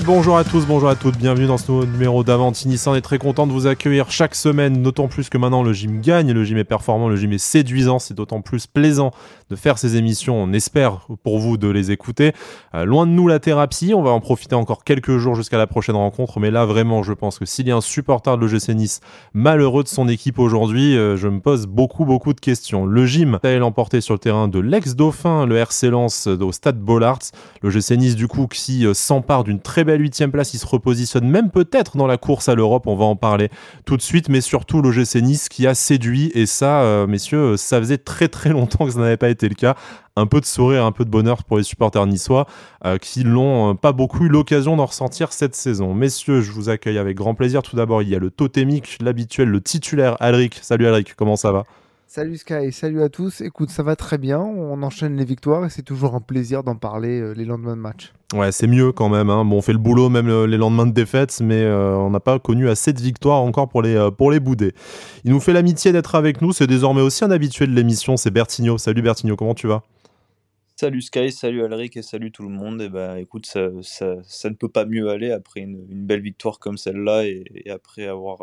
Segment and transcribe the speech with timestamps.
[0.00, 2.80] Bonjour à tous, bonjour à toutes, bienvenue dans ce nouveau numéro d'Avantini.
[2.86, 6.00] On est très content de vous accueillir chaque semaine, d'autant plus que maintenant le gym
[6.00, 9.10] gagne, le gym est performant, le gym est séduisant, c'est d'autant plus plaisant
[9.50, 10.42] de faire ces émissions.
[10.42, 12.32] On espère pour vous de les écouter.
[12.74, 15.66] Euh, loin de nous la thérapie, on va en profiter encore quelques jours jusqu'à la
[15.66, 18.70] prochaine rencontre, mais là vraiment, je pense que s'il y a un supporter de l'OGC
[18.70, 19.00] Nice
[19.34, 22.86] malheureux de son équipe aujourd'hui, euh, je me pose beaucoup beaucoup de questions.
[22.86, 26.80] Le gym a l'emporté sur le terrain de l'ex-dauphin, le RC Lens euh, au stade
[26.80, 27.18] Bollard.
[27.62, 31.50] L'OGC Nice du coup qui s'empare d'une très belle huitième place, il se repositionne même
[31.50, 33.48] peut-être dans la course à l'Europe, on va en parler
[33.84, 37.98] tout de suite, mais surtout l'OGC Nice qui a séduit, et ça, messieurs, ça faisait
[37.98, 39.76] très très longtemps que ça n'avait pas été le cas.
[40.14, 42.46] Un peu de sourire, un peu de bonheur pour les supporters niçois
[42.84, 45.94] euh, qui n'ont euh, pas beaucoup eu l'occasion d'en ressentir cette saison.
[45.94, 47.62] Messieurs, je vous accueille avec grand plaisir.
[47.62, 50.58] Tout d'abord, il y a le totémique, l'habituel, le titulaire, Alric.
[50.60, 51.64] Salut Alric, comment ça va?
[52.14, 53.40] Salut Sky, salut à tous.
[53.40, 54.38] Écoute, ça va très bien.
[54.38, 57.80] On enchaîne les victoires et c'est toujours un plaisir d'en parler euh, les lendemains de
[57.80, 58.12] match.
[58.34, 59.30] Ouais, c'est mieux quand même.
[59.30, 59.46] Hein.
[59.46, 62.20] Bon, on fait le boulot même euh, les lendemains de défaite, mais euh, on n'a
[62.20, 64.74] pas connu assez de victoires encore pour les, pour les bouder.
[65.24, 66.52] Il nous fait l'amitié d'être avec nous.
[66.52, 68.18] C'est désormais aussi un habitué de l'émission.
[68.18, 68.76] C'est Bertigno.
[68.76, 69.82] Salut Bertigno, comment tu vas?
[70.76, 72.82] Salut Sky, salut Alric et salut tout le monde.
[72.82, 76.76] Et bah écoute, ça, ça, ne peut pas mieux aller après une, belle victoire comme
[76.76, 78.42] celle-là et, après avoir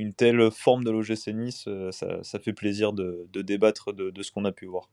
[0.00, 1.28] une telle forme de l'OGC
[1.66, 4.88] euh, ça, fait plaisir de, débattre de, ce qu'on a pu voir.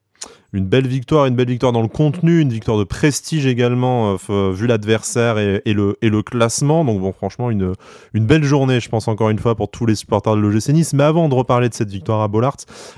[0.53, 4.51] Une belle victoire, une belle victoire dans le contenu, une victoire de prestige également, euh,
[4.53, 6.85] vu l'adversaire et, le, et le classement.
[6.85, 7.73] Donc bon, franchement, une,
[8.13, 10.93] une belle journée, je pense encore une fois, pour tous les supporters de l'OGC Nice.
[10.93, 12.55] Mais avant de reparler de cette victoire à Bollard,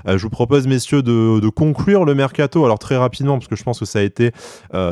[0.08, 2.64] euh, je vous propose, messieurs, de, conclure le mercato.
[2.66, 4.32] Alors très rapidement, parce que je pense que ça a été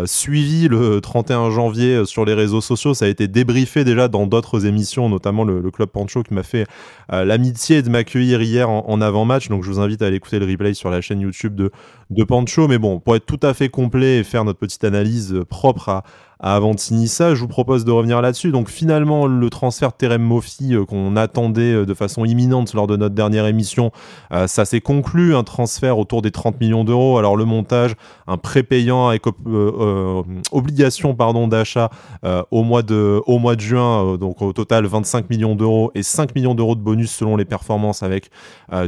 [0.05, 4.65] suivi le 31 janvier sur les réseaux sociaux, ça a été débriefé déjà dans d'autres
[4.65, 6.65] émissions, notamment le, Club Pancho qui m'a fait
[7.11, 9.49] euh, l'amitié de m'accueillir hier en, avant-match.
[9.49, 11.71] Donc je vous invite à aller écouter le replay sur la chaîne YouTube de
[12.23, 12.67] Pancho.
[12.67, 16.03] Mais bon, pour être tout à fait complet et faire notre petite analyse propre à,
[16.39, 18.51] avant ça, je vous propose de revenir là-dessus.
[18.51, 22.95] Donc finalement, le transfert de Terem euh, qu'on attendait euh, de façon imminente lors de
[22.95, 23.91] notre dernière émission,
[24.31, 27.17] euh, ça s'est conclu, un transfert autour des 30 millions d'euros.
[27.17, 27.95] Alors le montage,
[28.27, 29.23] un prépayant avec
[30.51, 31.89] obligation pardon d'achat
[32.51, 36.35] au mois de au mois de juin, donc au total 25 millions d'euros et 5
[36.35, 38.29] millions d'euros de bonus selon les performances avec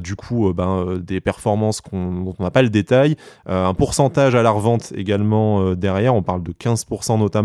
[0.02, 3.16] du coup ben, des performances dont on n'a pas le détail,
[3.48, 7.39] un pourcentage à la revente également derrière, on parle de 15% notamment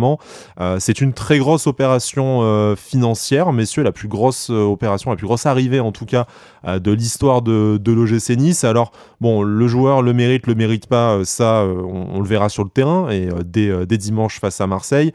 [0.60, 5.16] euh, c'est une très grosse opération euh, financière, messieurs, la plus grosse euh, opération, la
[5.16, 6.26] plus grosse arrivée en tout cas
[6.66, 8.64] de l'histoire de, l'OGC Nice.
[8.64, 8.90] Alors,
[9.20, 13.10] bon, le joueur le mérite, le mérite pas, ça, on, le verra sur le terrain
[13.10, 15.12] et dès dimanche face à Marseille.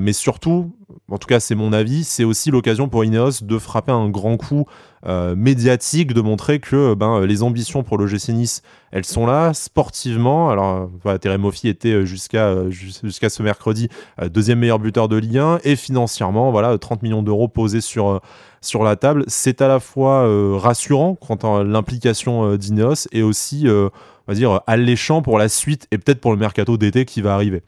[0.00, 0.72] mais surtout,
[1.10, 4.36] en tout cas c'est mon avis, c'est aussi l'occasion pour Ineos de frapper un grand
[4.36, 4.66] coup
[5.06, 9.52] euh, médiatique, de montrer que ben, les ambitions pour le GC Nice, elles sont là,
[9.52, 10.48] sportivement.
[10.48, 13.90] Alors, voilà, Terem était euh, jusqu'à euh, ce mercredi
[14.30, 18.22] deuxième meilleur buteur de Ligue 1, et financièrement, voilà, 30 millions d'euros posés sur,
[18.62, 19.24] sur la table.
[19.26, 20.26] C'est à la fois
[20.58, 23.90] rassurant quant à l'implication d'Ineos, et aussi, on
[24.26, 27.62] va dire, alléchant pour la suite, et peut-être pour le mercato d'été qui va arriver.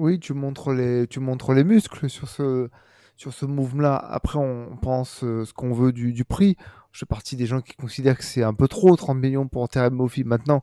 [0.00, 2.70] Oui, tu montres les, tu montres les muscles sur ce,
[3.18, 3.96] sur ce mouvement-là.
[3.96, 6.56] Après, on pense euh, ce qu'on veut du, prix.
[6.90, 9.68] Je fais partie des gens qui considèrent que c'est un peu trop, 30 millions pour
[9.68, 10.24] Terem Mofi.
[10.24, 10.62] Maintenant,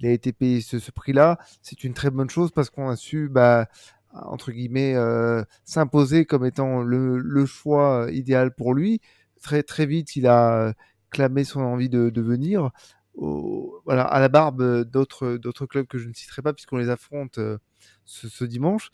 [0.00, 1.38] il a été payé ce, prix-là.
[1.60, 3.66] C'est une très bonne chose parce qu'on a su, bah,
[4.14, 9.02] entre guillemets, euh, s'imposer comme étant le, choix idéal pour lui.
[9.42, 10.72] Très, très vite, il a
[11.10, 12.70] clamé son envie de, venir.
[13.18, 17.38] Voilà, à la barbe d'autres, d'autres clubs que je ne citerai pas puisqu'on les affronte
[17.38, 17.58] euh,
[18.04, 18.90] ce, dimanche.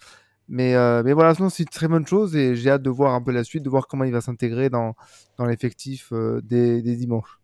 [0.48, 3.22] Mais, euh, mais voilà, c'est une très bonne chose et j'ai hâte de voir un
[3.22, 4.94] peu la suite, de voir comment il va s'intégrer dans,
[5.38, 7.40] dans l'effectif euh, des, des, dimanches.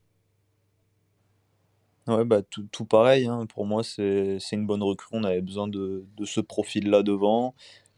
[2.06, 3.26] Ouais, bah, tout, tout pareil.
[3.26, 3.46] Hein.
[3.46, 5.08] Pour moi, c'est une bonne recrue.
[5.12, 7.54] On avait besoin de, de ce profil-là devant.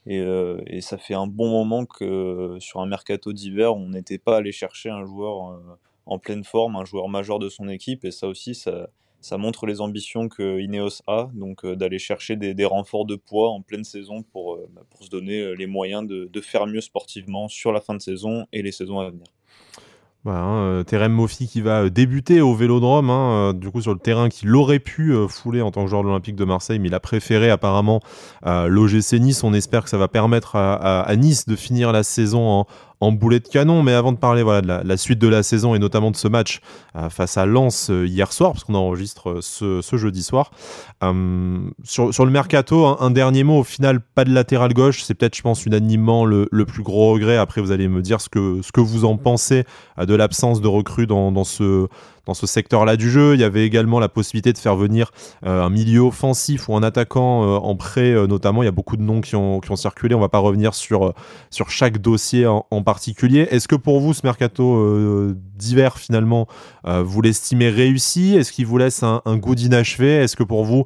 [0.07, 4.19] Et, euh, et, ça fait un bon moment que sur un mercato d'hiver, on n'était
[4.19, 5.61] pas allé chercher un joueur
[6.07, 8.05] en pleine forme, un joueur majeur de son équipe.
[8.05, 12.65] Et ça aussi, ça, montre les ambitions que Ineos a, donc euh, d'aller chercher des,
[12.65, 16.07] renforts de poids en pleine saison pour, euh, bah, pour se donner euh, les moyens
[16.07, 19.27] de, faire mieux sportivement sur la fin de saison et les saisons à venir.
[20.25, 24.29] Voilà, hein, Terem Mofi qui va débuter au Vélodrome, hein, du coup sur le terrain
[24.29, 27.01] qu'il aurait pu fouler en tant que joueur de l'Olympique de Marseille, mais il a
[27.01, 28.01] préféré apparemment
[28.45, 29.43] l'OGC Nice.
[29.43, 32.67] On espère que ça va permettre à Nice de finir la saison en,
[33.03, 33.83] en boulet de canon.
[33.83, 36.29] Mais avant de parler voilà, de la, suite de la saison et notamment de ce
[36.29, 36.61] match
[36.97, 40.53] euh, face à Lens euh, hier soir, parce qu'on enregistre euh, ce, jeudi soir,
[41.83, 43.59] sur, le mercato, un, dernier mot.
[43.59, 45.03] Au final, pas de latéral gauche.
[45.03, 47.37] C'est peut-être, je pense, unanimement le, plus gros regret.
[47.37, 49.65] Après, vous allez me dire ce que, ce que vous en pensez
[50.01, 51.89] de l'absence de recrues dans, ce,
[52.27, 53.35] dans ce secteur-là du jeu.
[53.35, 55.11] Il y avait également la possibilité de faire venir
[55.43, 58.63] un milieu offensif ou un attaquant en prêt, notamment.
[58.63, 60.15] Il y a beaucoup de noms qui ont, circulé.
[60.15, 61.15] On va pas revenir sur,
[61.69, 63.49] chaque dossier en, particulier.
[63.51, 66.47] Est-ce que pour vous, ce mercato d'hiver, finalement,
[66.85, 68.37] vous l'estimez réussi?
[68.37, 70.17] Est-ce qu'il vous laisse un, goût d'inachevé?
[70.17, 70.85] Est-ce que pour vous,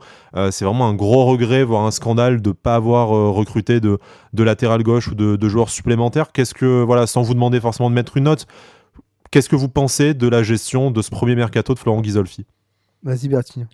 [0.51, 3.99] c'est vraiment un gros regret, voire un scandale de ne pas avoir recruté de,
[4.33, 6.33] de latéral gauche ou de, de joueurs supplémentaires?
[6.33, 8.47] Qu'est-ce que, voilà, sans vous demander forcément de mettre une note,
[9.37, 12.47] Qu'est-ce que vous pensez de la gestion de ce premier mercato de Florent Ghisolfi?
[13.03, 13.69] Vas-y Bertine.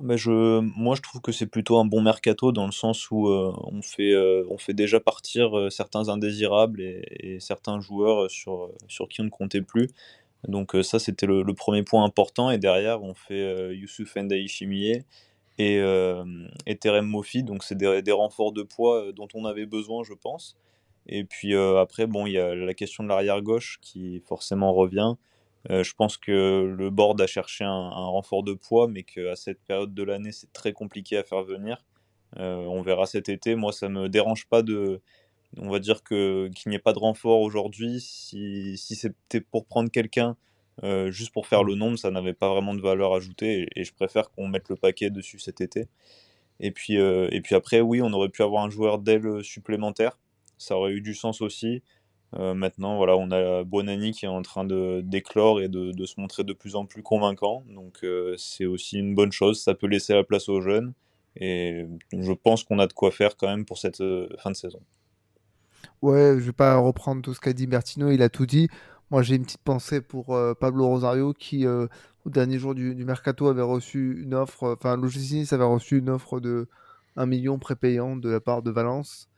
[0.00, 3.28] Bah je, moi, je trouve que c'est plutôt un bon mercato dans le sens où
[3.28, 8.72] euh, on, fait, euh, on fait déjà partir euh, certains indésirables et, certains joueurs sur,
[8.88, 9.88] sur qui on ne comptait plus.
[10.48, 12.50] Donc ça, c'était le, premier point important.
[12.50, 15.04] Et derrière, on fait Youssouf Ndaï Chimier
[15.58, 15.80] et,
[16.66, 17.44] et Terem Mofi.
[17.44, 20.56] Donc c'est des, des, renforts de poids dont on avait besoin, je pense.
[21.08, 24.72] Et puis euh, après, bon, il y a la question de l'arrière gauche qui forcément
[24.72, 25.14] revient.
[25.70, 29.60] Euh, je pense que le board a cherché un, renfort de poids, mais qu'à cette
[29.64, 31.84] période de l'année, c'est très compliqué à faire venir.
[32.38, 33.54] Euh, on verra cet été.
[33.56, 35.00] Moi, ça me dérange pas de,
[35.58, 38.00] on va dire que qu'il n'y ait pas de renfort aujourd'hui.
[38.00, 40.36] Si, si c'était pour prendre quelqu'un
[41.08, 43.94] juste pour faire le nombre, ça n'avait pas vraiment de valeur ajoutée, et, et je
[43.94, 45.88] préfère qu'on mette le paquet dessus cet été.
[46.60, 50.18] Et puis, et puis après, oui, on aurait pu avoir un joueur d'aile supplémentaire
[50.58, 51.82] ça aurait eu du sens aussi.
[52.34, 56.20] Euh, maintenant, voilà, on a Bonani qui est en train de d'éclore et de, se
[56.20, 57.64] montrer de plus en plus convaincant.
[57.68, 59.62] Donc, euh, c'est aussi une bonne chose.
[59.62, 60.92] Ça peut laisser la place aux jeunes.
[61.36, 64.56] Et je pense qu'on a de quoi faire quand même pour cette euh, fin de
[64.56, 64.80] saison.
[66.02, 68.10] Ouais, je vais pas reprendre tout ce qu'a dit Bertino.
[68.10, 68.68] Il a tout dit.
[69.10, 71.88] Moi, j'ai une petite pensée pour Pablo Rosario qui, au
[72.26, 74.76] dernier jour du, mercato, avait reçu une offre.
[74.76, 76.68] Enfin, Logicis avait reçu une offre de
[77.14, 79.28] 1 million prépayant de la part de Valence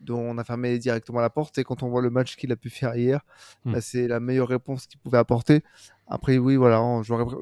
[0.00, 1.58] dont on a fermé directement la porte.
[1.58, 3.20] Et quand on voit le match qu'il a pu faire hier,
[3.64, 3.72] hmm.
[3.72, 5.62] bah, c'est la meilleure réponse qu'il pouvait apporter.
[6.08, 6.80] Après, oui, voilà,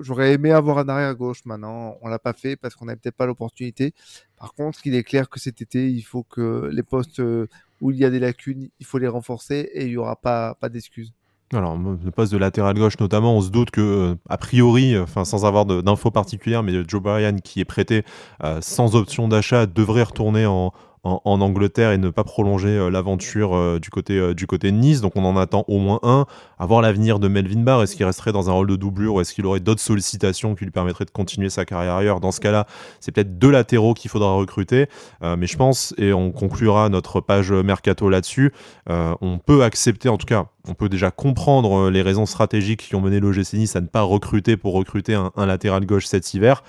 [0.01, 1.45] j'aurais aimé avoir un arrière gauche.
[1.45, 3.93] Maintenant, on l'a pas fait parce qu'on n'avait peut-être pas l'opportunité.
[4.39, 7.47] Par contre, il est clair que cet été, il faut que les postes euh,
[7.81, 10.55] où il y a des lacunes, il faut les renforcer et il y aura pas,
[10.55, 11.13] pas d'excuses.
[11.53, 15.25] Alors, le poste de latéral gauche notamment, on se doute que, euh, a priori, enfin
[15.25, 18.03] sans avoir d'infos particulières, mais Joe Bryan qui est prêté
[18.43, 20.73] euh, sans option d'achat devrait retourner en,
[21.05, 24.77] en, Angleterre et ne pas prolonger euh, l'aventure euh, du, côté, euh, du côté de
[24.77, 25.01] Nice.
[25.01, 26.27] Donc on en attend au moins un.
[26.65, 27.83] À l'avenir de Melvin Barr.
[27.83, 30.65] Est-ce qu'il resterait dans un rôle de doublure ou est-ce qu'il aurait d'autres sollicitations qui
[30.65, 32.21] lui permettraient de continuer sa carrière ailleurs?
[32.21, 32.67] Dans ce cas-là,
[33.01, 34.87] c'est peut-être deux latéraux qu'il faudra recruter.
[35.23, 38.53] mais je pense, et on conclura notre page mercato là-dessus,
[38.89, 43.03] on peut accepter, en tout cas, on peut déjà comprendre les raisons stratégiques qui ont
[43.03, 46.65] mené l'OGC Nice à ne pas recruter pour recruter un, latéral gauche cet hiver.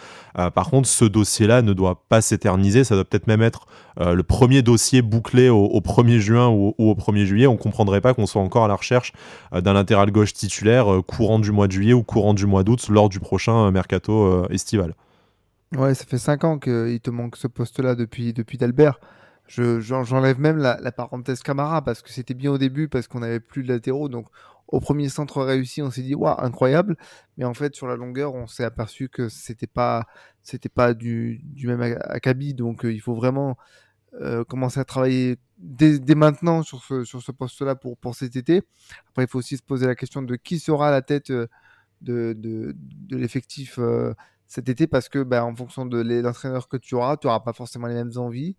[0.53, 2.83] par contre, ce dossier-là ne doit pas s'éterniser.
[2.83, 3.65] Ça doit peut-être même être
[3.97, 8.25] le premier dossier bouclé au, 1er juin ou, au 1er juillet, on comprendrait pas qu'on
[8.25, 9.13] soit encore à la recherche
[9.53, 12.63] euh, d'un latéral gauche titulaire euh, courant du mois de juillet ou courant du mois
[12.63, 14.95] d'août lors du prochain euh, mercato estival.
[15.75, 18.99] Ouais, ça fait 5 ans qu'il te manque ce poste-là depuis, depuis d'Albert.
[19.47, 23.61] J'enlève même la, parenthèse Camara parce que c'était bien au début parce qu'on n'avait plus
[23.61, 24.09] de latéraux.
[24.09, 24.27] Donc
[24.67, 26.97] au premier centre réussi, on s'est dit waouh incroyable.
[27.37, 30.07] Mais en fait sur la longueur, on s'est aperçu que c'était pas
[30.73, 32.55] pas du, du même acabit.
[32.55, 33.57] Donc il faut vraiment
[34.21, 38.61] euh, commencer à travailler dès, maintenant sur ce, sur ce poste-là pour, pour cet été.
[39.09, 41.47] Après, il faut aussi se poser la question de qui sera à la tête euh,
[42.01, 44.13] de, de, de l'effectif euh,
[44.47, 47.53] cet été parce que bah, en fonction de l'entraîneur que tu auras, tu n'auras pas
[47.53, 48.55] forcément les mêmes envies.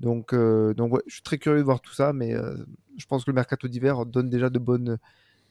[0.00, 2.34] Donc, donc je suis très curieux de voir tout ça, mais
[2.96, 4.98] je pense que le mercato d'hiver donne déjà de bonnes,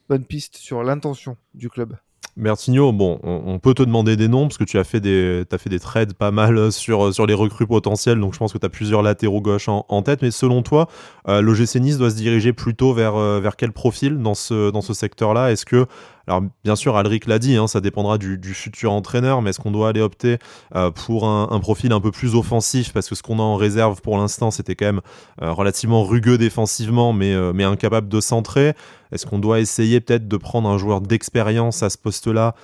[0.10, 1.95] bonnes pistes sur l'intention du club.
[2.36, 5.58] Bertigno, bon, on, peut te demander des noms parce que tu as fait des, as
[5.60, 8.66] fait des trades pas mal sur, sur les recrues potentielles, donc je pense que tu
[8.66, 10.24] as plusieurs latéraux gauche en, tête.
[10.24, 10.88] Mais selon toi,
[11.28, 14.96] euh, l'OGC doit se diriger plutôt vers, euh, vers quel profil dans ce, dans ce
[14.96, 15.52] secteur-là?
[15.52, 15.86] Est-ce que
[16.27, 19.72] alors bien sûr, Alric l'a dit, hein, ça dépendra du, futur entraîneur, mais est-ce qu'on
[19.72, 20.38] doit aller opter
[20.75, 22.94] euh, pour un, profil un peu plus offensif?
[22.94, 25.01] Parce que ce qu'on a en réserve pour l'instant, c'était quand même
[25.42, 28.74] euh, relativement rugueux défensivement, mais, euh, mais incapable de centrer.
[29.12, 32.56] Est-ce qu'on doit essayer peut-être de prendre un joueur d'expérience à ce poste-là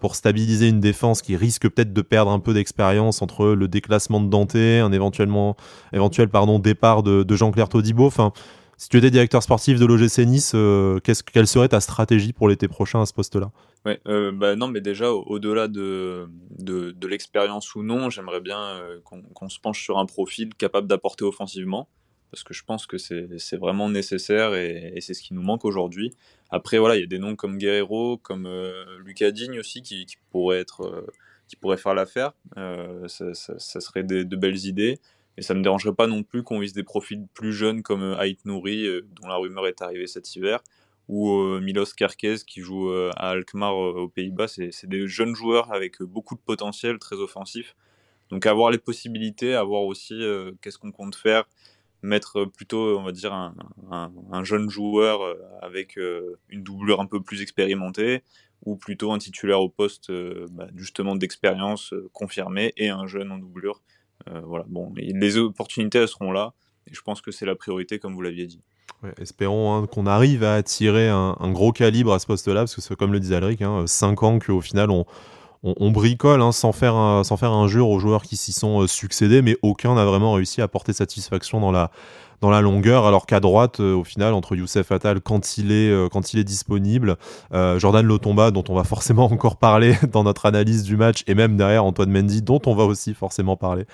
[0.00, 4.18] pour stabiliser une défense qui risque peut-être de perdre un peu d'expérience entre le déclassement
[4.20, 5.54] de Dante, un éventuellement,
[5.92, 8.10] éventuel pardon, départ de, Jean-Claire Todibo?
[8.78, 12.68] Si tu étais directeur sportif de l'OGC Nice, euh, quelle serait ta stratégie pour l'été
[12.68, 13.50] prochain à ce poste-là?
[13.84, 19.00] Ouais, euh, bah non, mais déjà, au-delà de, de, l'expérience ou non, j'aimerais bien euh,
[19.02, 21.88] qu'on se penche sur un profil capable d'apporter offensivement,
[22.30, 26.12] parce que je pense que c'est vraiment nécessaire et, c'est ce qui nous manque aujourd'hui.
[26.50, 28.48] Après, voilà, il y a des noms comme Guerrero, comme
[29.04, 31.04] Lucas Digne aussi, qui, qui pourraient être,
[31.48, 32.32] qui pourraient faire l'affaire.
[32.54, 35.00] Ça, ça, serait de belles idées.
[35.38, 38.18] Et ça me dérangerait pas non plus qu'on vise des profils plus jeunes comme euh,
[38.18, 40.58] Haït Nouri, euh, dont la rumeur est arrivée cet hiver,
[41.06, 44.46] ou Milos Kerkez qui joue à Alkmaar aux Pays-Bas.
[44.46, 47.76] C'est des jeunes joueurs avec beaucoup de potentiel, très offensif.
[48.28, 50.20] Donc avoir les possibilités, avoir aussi
[50.60, 51.44] qu'est-ce qu'on compte faire,
[52.02, 58.22] mettre plutôt, on va dire, un, jeune joueur avec une doublure un peu plus expérimentée,
[58.66, 60.12] ou plutôt un titulaire au poste
[60.50, 63.80] bah, justement d'expérience confirmée et un jeune en doublure.
[64.44, 66.52] Voilà, bon, les opportunités seront là,
[66.90, 68.60] et je pense que c'est la priorité, comme vous l'aviez dit.
[69.20, 72.96] Espérons hein, qu'on arrive à attirer un, gros calibre à ce poste-là, parce que c'est
[72.96, 75.06] comme le disait Alric, 5 hein, ans qu'au final on,
[75.62, 79.40] on, bricole hein, sans, faire sans faire injure aux joueurs qui s'y sont euh, succédés,
[79.42, 81.90] mais aucun n'a vraiment réussi à porter satisfaction dans la,
[82.40, 85.90] dans la longueur, alors qu'à droite, euh, au final, entre Youssef Attal, quand il est,
[85.90, 87.16] euh, quand il est disponible,
[87.52, 91.34] euh, Jordan Lotomba, dont on va forcément encore parler dans notre analyse du match, et
[91.34, 93.84] même derrière Antoine Mendy, dont on va aussi forcément parler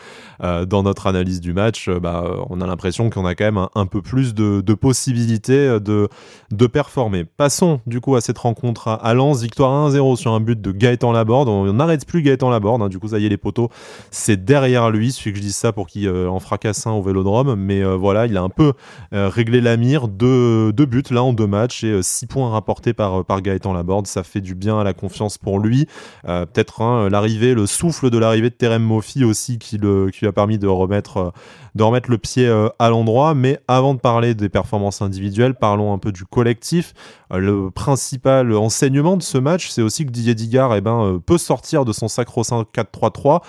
[0.40, 4.02] dans notre analyse du match, bah, on a l'impression qu'on a quand même un, peu
[4.02, 6.08] plus de, possibilités de,
[6.50, 7.24] de performer.
[7.24, 11.12] Passons du coup à cette rencontre à, Lens, victoire 1-0 sur un but de Gaëtan
[11.12, 11.48] Laborde.
[11.48, 13.70] On n'arrête plus Gaëtan Laborde, hein, du coup ça y est les poteaux,
[14.10, 17.54] c'est derrière lui, celui que je dis ça pour qu'il en fracasse un au Vélodrome,
[17.54, 18.72] mais voilà, il il a un peu
[19.12, 20.08] euh, réglé la mire.
[20.08, 23.72] Deux, buts là en deux matchs et 6 euh, points rapportés par, euh, par Gaëtan
[23.72, 24.06] Laborde.
[24.06, 25.86] Ça fait du bien à la confiance pour lui.
[26.24, 30.26] Peut-être hein, l'arrivée, le souffle de l'arrivée de Terem Mofi aussi qui, le, qui lui
[30.26, 31.32] a permis de remettre,
[31.74, 32.48] de remettre le pied
[32.78, 33.34] à l'endroit.
[33.34, 36.94] Mais avant de parler des performances individuelles, parlons un peu du collectif.
[37.30, 41.84] le principal enseignement de ce match, c'est aussi que Didier Digard eh ben, peut sortir
[41.84, 43.42] de son sacro-saint 4-3-3,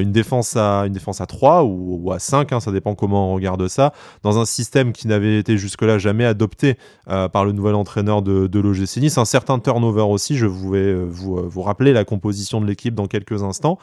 [0.00, 3.34] une, défense à, une défense à 3 ou, à 5, hein, ça dépend comment on
[3.34, 3.92] regarde ça,
[4.22, 6.76] dans un système qui n'avait été jusque-là jamais adopté
[7.08, 9.16] euh, par le nouvel entraîneur de, de l'OGC.
[9.16, 12.94] Un certain turnover aussi, je vais euh, vous, euh, vous, rappeler la composition de l'équipe
[12.94, 13.78] dans quelques instants.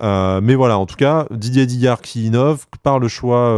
[0.00, 3.54] mais voilà, en tout cas, Didier Dillard qui innove par le choix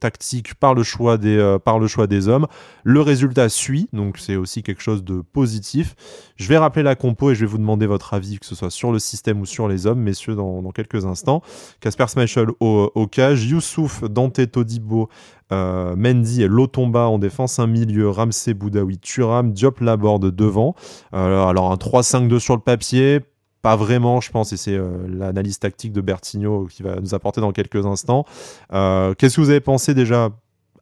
[0.00, 2.46] tactique, par le choix, des, par le choix des hommes.
[2.82, 5.94] Le résultat suit, donc c'est aussi quelque chose de positif.
[6.36, 8.70] Je vais rappeler la compo et je vais vous demander votre avis, que ce soit
[8.70, 11.42] sur le système ou sur les hommes, messieurs, dans, quelques instants.
[11.80, 15.08] Casper Schmeichel au, au cage, Youssouf, Dante Todibo,
[15.52, 20.74] euh, Mendy et Lotomba en défense, un milieu, Ramsey Boudaoui, Turam, Diop Laborde devant.
[21.14, 23.20] Euh, alors un 3-5-2 sur le papier,
[23.62, 27.40] pas vraiment, je pense, et c'est euh, l'analyse tactique de Bertigno qui va nous apporter
[27.40, 28.24] dans quelques instants.
[28.70, 30.30] Qu'est-ce que vous avez pensé déjà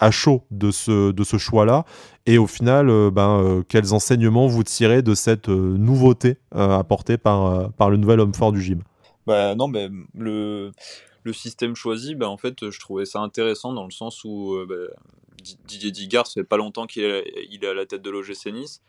[0.01, 1.85] à chaud de ce, de ce choix-là
[2.27, 7.97] et au final, ben, quels enseignements vous tirez de cette nouveauté apportée par, par le
[7.97, 8.83] nouvel homme fort du gym?
[9.27, 10.73] Bah, Non, ben, le
[11.25, 14.67] le système choisi, bah, en fait, je trouvais ça intéressant dans le sens où euh,
[14.67, 14.95] bah,
[15.67, 18.83] Didier Digard, ça fait pas longtemps qu'il est, à la tête de l'OGC Nice.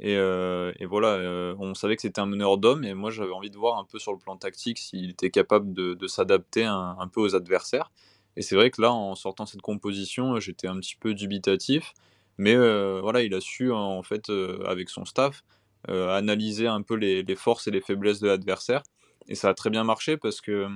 [0.00, 3.50] Et, euh, voilà, euh, on savait que c'était un meneur d'hommes, et moi j'avais envie
[3.50, 7.20] de voir un peu sur le plan tactique s'il était capable de, s'adapter un, peu
[7.20, 7.92] aux adversaires.
[8.36, 11.92] Et c'est vrai que là, en sortant cette composition, j'étais un petit peu dubitatif,
[12.38, 14.30] mais voilà, il a su en fait,
[14.66, 15.44] avec son staff,
[15.88, 18.82] analyser un peu les, forces et les faiblesses de l'adversaire.
[19.28, 20.68] Et ça a très bien marché parce que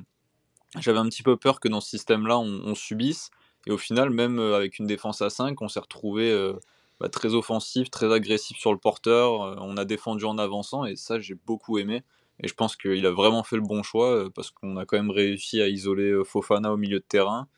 [0.79, 3.31] j'avais un petit peu peur que dans ce système-là, on, subisse.
[3.67, 6.55] Et au final, même euh, avec une défense à 5, on s'est retrouvé euh,
[7.01, 9.43] bah, très offensif, très agressif sur le porteur.
[9.43, 12.03] Euh, on a défendu en avançant et ça, j'ai beaucoup aimé.
[12.43, 15.11] Et je pense qu'il a vraiment fait le bon choix parce qu'on a quand même
[15.11, 17.49] réussi à isoler Fofana au milieu de terrain.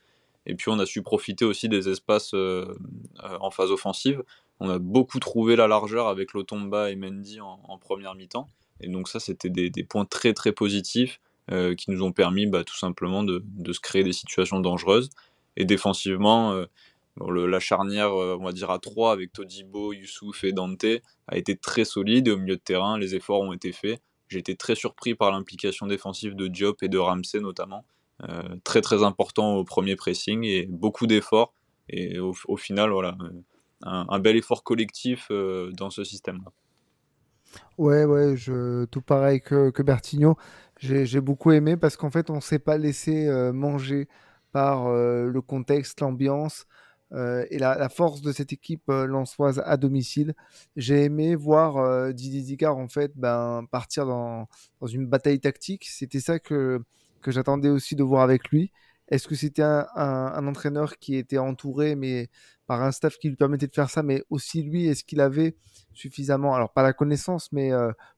[0.46, 4.22] Et puis on a su profiter aussi des espaces en phase offensive.
[4.60, 8.48] On a beaucoup trouvé la largeur avec Lotomba et Mendy en, première mi-temps.
[8.80, 11.20] Et donc ça, c'était des, points très très positifs.
[11.50, 13.42] Euh, qui nous ont permis bah, tout simplement de,
[13.72, 15.08] se créer des situations dangereuses.
[15.56, 16.66] Et défensivement, euh,
[17.46, 20.84] la charnière, euh, on va dire à 3 avec Todibo, Youssouf et Dante
[21.26, 23.98] a été très solide et au milieu de terrain, les efforts ont été faits.
[24.28, 27.84] J'ai été très surpris par l'implication défensive de Diop et de Ramsey notamment.
[28.64, 31.54] très très important au premier pressing et beaucoup d'efforts.
[31.88, 33.16] Et au, final, voilà,
[33.82, 36.52] un, un, bel effort collectif dans ce système-là.
[37.78, 38.34] Ouais, ouais,
[38.90, 40.36] tout pareil que, que Bertigno.
[40.78, 44.08] J'ai beaucoup aimé parce qu'en fait, on ne s'est pas laissé euh, manger
[44.52, 46.66] par euh, le contexte, l'ambiance
[47.12, 50.34] euh, et la, force de cette équipe lançoise à domicile.
[50.76, 54.48] J'ai aimé voir Didier Dicard en fait ben, partir dans,
[54.80, 55.86] dans une bataille tactique.
[55.88, 56.82] C'était ça que,
[57.22, 58.72] que j'attendais aussi de voir avec lui.
[59.08, 62.28] Est-ce que c'était un, un, entraîneur qui était entouré mais
[62.66, 65.56] par un staff qui lui permettait de faire ça, mais aussi lui, est-ce qu'il avait
[65.94, 67.70] suffisamment, alors pas la connaissance, mais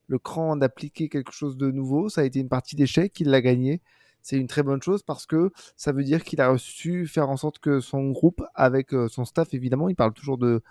[0.09, 2.09] le cran d'appliquer quelque chose de nouveau?
[2.09, 3.81] Ça a été une partie d'échec, il l'a gagné.
[4.23, 7.37] C'est une très bonne chose parce que ça veut dire qu'il a su faire en
[7.37, 10.63] sorte que son groupe, avec euh, son staff évidemment, il parle toujours de,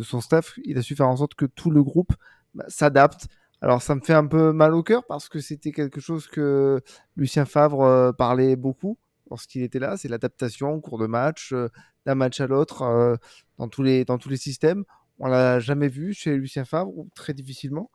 [0.00, 2.12] son staff, il a su faire en sorte que tout le groupe
[2.54, 3.26] bah, s'adapte.
[3.60, 6.80] Alors ça me fait un peu mal au cœur parce que c'était quelque chose que
[7.16, 8.98] Lucien Favre euh, parlait beaucoup
[9.30, 11.68] lorsqu'il était là, c'est l'adaptation au cours de match, euh,
[12.04, 13.18] d'un match à l'autre,
[13.58, 14.04] dans, tous les,
[14.36, 14.84] systèmes
[15.18, 17.90] On l'a jamais vu chez Lucien Favre, ou très difficilement.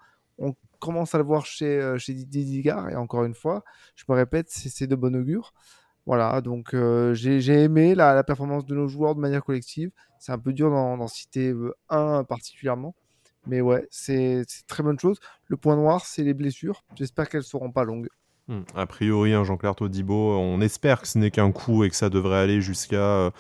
[0.79, 3.63] Commence à le voir chez, euh, chez Digard, et encore une fois,
[3.95, 5.53] je me répète, c'est de bon augure.
[6.05, 9.91] Voilà, donc euh, j'ai aimé la, performance de nos joueurs de manière collective.
[10.19, 12.95] C'est un peu dur d'en citer euh, un particulièrement.
[13.45, 15.19] Mais ouais, c'est très bonne chose.
[15.47, 16.83] Le point noir, c'est les blessures.
[16.95, 18.07] J'espère qu'elles ne seront pas longues.
[18.47, 18.61] Hmm.
[18.73, 22.09] A priori, hein, Jean-Claire Todibo, on espère que ce n'est qu'un coup et que ça
[22.09, 23.31] devrait aller jusqu'à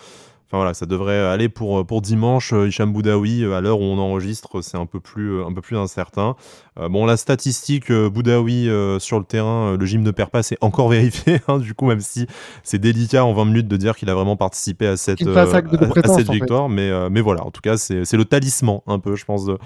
[0.47, 2.53] Enfin voilà, ça devrait aller pour, pour dimanche.
[2.53, 6.37] Euh, Hicham Boudaoui, euh, à l'heure où on enregistre, c'est un un peu plus incertain.
[6.79, 8.69] Euh, bon, la statistique Boudaoui
[8.99, 11.39] sur le terrain, le gym ne perd pas, c'est encore vérifié.
[11.47, 12.27] Hein, du coup, même si
[12.63, 16.29] c'est délicat en 20 minutes de dire qu'il a vraiment participé à cette, à, cette
[16.29, 16.69] victoire.
[16.69, 19.57] mais, mais voilà, en tout cas, c'est le talisman un peu, je pense, de,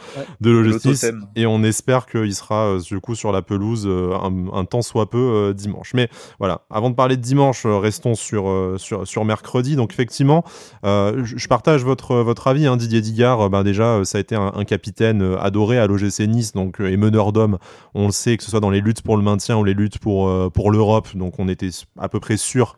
[0.41, 1.11] ouais.
[1.35, 5.53] Et on espère qu'il sera du coup sur la pelouse un, un temps soit peu
[5.55, 5.93] dimanche.
[5.93, 9.75] Mais voilà, avant de parler de dimanche, restons sur, sur, sur mercredi.
[9.75, 10.43] Donc effectivement,
[10.85, 13.49] euh, je partage votre, votre avis, hein, Didier Digard.
[13.49, 17.33] Ben déjà, euh, ça a été un, capitaine adoré à l'OGC Nice donc, et meneur
[17.33, 17.57] d'hommes.
[17.93, 19.99] On le sait, que ce soit dans les luttes pour le maintien ou les luttes
[19.99, 21.09] pour, pour l'Europe.
[21.15, 22.77] Donc, on était à peu près sûr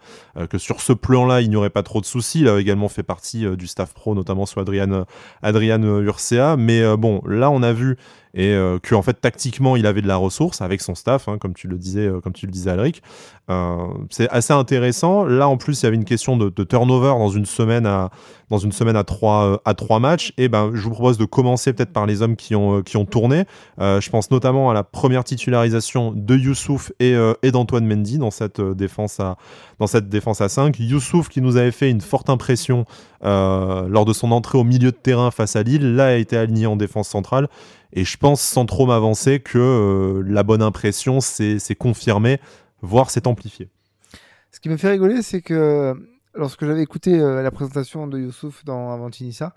[0.49, 2.41] que sur ce plan-là, il n'y aurait pas trop de soucis.
[2.41, 5.05] Il a également fait partie du staff pro, notamment sous Adrian,
[5.41, 6.55] Adrian Urcea.
[6.57, 7.97] Mais bon, là, on a vu
[8.33, 11.37] et euh, que en fait tactiquement il avait de la ressource avec son staff, hein,
[11.37, 13.03] comme tu le disais, euh, comme tu le disais, Alric.
[13.49, 15.25] Euh, c'est assez intéressant.
[15.25, 18.09] Là, en plus, il y avait une question de, turnover dans une semaine à
[18.49, 20.33] dans une semaine à trois à trois matchs.
[20.37, 23.05] Et ben, je vous propose de commencer peut-être par les hommes qui ont qui ont
[23.05, 23.45] tourné.
[23.79, 28.61] je pense notamment à la première titularisation de Youssouf et, et d'Antoine Mendy dans cette
[28.61, 29.37] défense à
[29.79, 30.79] dans cette défense à 5.
[30.79, 32.85] Youssouf qui nous avait fait une forte impression
[33.23, 36.65] lors de son entrée au milieu de terrain face à Lille, là a été aligné
[36.65, 37.47] en défense centrale.
[37.93, 42.39] Et je pense, sans trop m'avancer, que euh, la bonne impression s'est confirmée,
[42.81, 43.69] voire s'est amplifiée.
[44.51, 45.95] Ce qui me fait rigoler, c'est que
[46.33, 49.53] lorsque j'avais écouté euh, la présentation de Youssouf dans Avantinissa,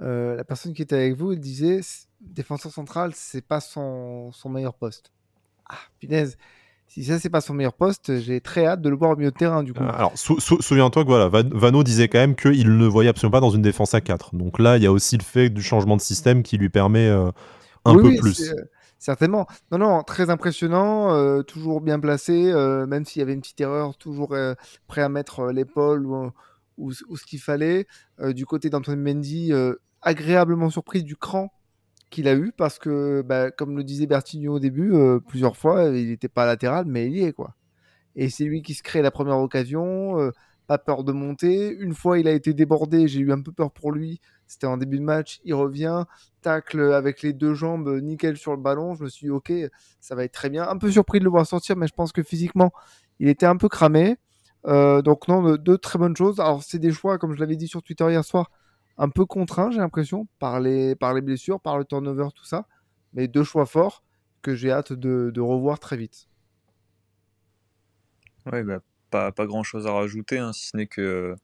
[0.00, 1.80] euh, la personne qui était avec vous disait
[2.20, 5.12] défenseur central, c'est pas son, son, meilleur poste.
[5.68, 6.36] Ah, punaise.
[6.88, 9.30] Si ça, c'est pas son meilleur poste, j'ai très hâte de le voir au milieu
[9.30, 9.82] de terrain, du coup.
[9.82, 13.62] alors, souviens-toi que voilà, Vano disait quand même qu'il ne voyait absolument pas dans une
[13.62, 14.34] défense à 4.
[14.34, 17.08] Donc là, il y a aussi le fait du changement de système qui lui permet
[17.84, 18.50] un peu plus.
[18.50, 18.54] Euh,
[18.98, 19.46] certainement.
[19.70, 23.60] Non, non, très impressionnant, euh, toujours bien placé, euh, même s'il y avait une petite
[23.60, 24.36] erreur, toujours
[24.86, 26.30] prêt à mettre l'épaule ou,
[26.76, 27.86] ou, ce qu'il fallait.
[28.28, 29.52] du côté d'Antoine Mendy,
[30.02, 31.52] agréablement surpris du cran
[32.10, 34.92] qu'il a eu, parce que, bah, comme le disait Bertigno au début,
[35.28, 37.54] plusieurs fois, il n'était pas latéral, mais il y est, quoi.
[38.16, 40.16] Et c'est lui qui se crée la première occasion,
[40.66, 41.74] pas peur de monter.
[41.78, 44.78] Une fois, il a été débordé, j'ai eu un peu peur pour lui c'était en
[44.78, 46.04] début de match, il revient,
[46.40, 48.94] tacle avec les deux jambes, nickel sur le ballon.
[48.94, 49.52] Je me suis dit, ok,
[50.00, 50.66] ça va être très bien.
[50.66, 52.72] Un peu surpris de le voir sortir, mais je pense que physiquement,
[53.20, 54.16] il était un peu cramé.
[54.66, 56.40] Euh, donc non, deux très bonnes choses.
[56.40, 58.50] Alors c'est des choix, comme je l'avais dit sur Twitter hier soir,
[58.98, 62.66] un peu contraints, j'ai l'impression, par les, blessures, par le turnover, tout ça.
[63.14, 64.02] Mais deux choix forts
[64.42, 66.28] que j'ai hâte de, revoir très vite.
[68.52, 68.80] Ouais, bah,
[69.10, 71.36] pas, grand chose à rajouter, hein, si ce n'est que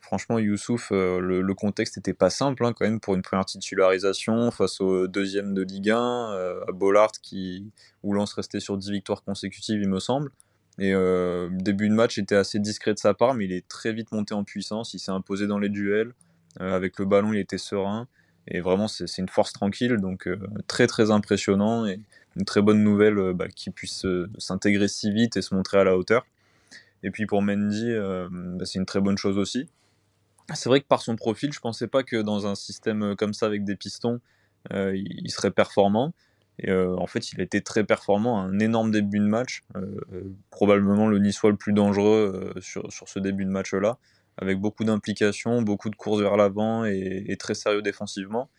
[0.00, 4.50] Franchement, Youssouf, euh, le, contexte n'était pas simple hein, quand même pour une première titularisation
[4.50, 7.70] face au deuxième de Ligue 1, euh, à Bollard qui,
[8.02, 10.30] où Lens restait sur 10 victoires consécutives, il me semble.
[10.78, 13.92] Et euh, début de match était assez discret de sa part, mais il est très
[13.92, 14.94] vite monté en puissance.
[14.94, 16.14] Il s'est imposé dans les duels.
[16.58, 18.08] Avec le ballon, il était serein.
[18.48, 19.96] Et vraiment, c'est une force tranquille.
[19.98, 20.28] Donc,
[20.66, 21.86] très, très impressionnant.
[21.86, 22.00] Et
[22.36, 24.06] une très bonne nouvelle bah, qu'il puisse
[24.38, 26.26] s'intégrer si vite et se montrer à la hauteur.
[27.02, 27.94] Et puis pour Mendy,
[28.30, 29.68] bah, c'est une très bonne chose aussi.
[30.54, 33.34] C'est vrai que par son profil, je pensais pas que dans un système euh, comme
[33.34, 34.20] ça avec des pistons,
[34.72, 36.12] euh, il serait performant.
[36.58, 39.62] Et euh, en fait, il a été très performant, un énorme début de match,
[40.50, 43.98] probablement le Niçois le plus dangereux sur, ce début de match-là,
[44.40, 48.50] avec beaucoup d'implications, beaucoup de courses vers l'avant et, très sérieux défensivement.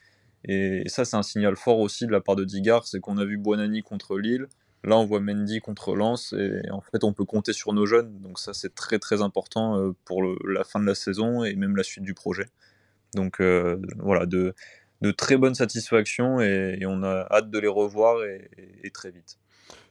[0.45, 3.25] Et, ça, c'est un signal fort aussi de la part de Digard, c'est qu'on a
[3.25, 4.47] vu Buonani contre Lille,
[4.83, 8.19] Là, on voit Mendy contre Lens et en fait, on peut compter sur nos jeunes.
[8.21, 11.75] Donc ça, c'est très très important euh, pour la fin de la saison et même
[11.75, 12.47] la suite du projet.
[13.13, 14.55] Donc euh, voilà, de,
[15.01, 19.37] de, très bonnes satisfactions et, on a hâte de les revoir et, très vite.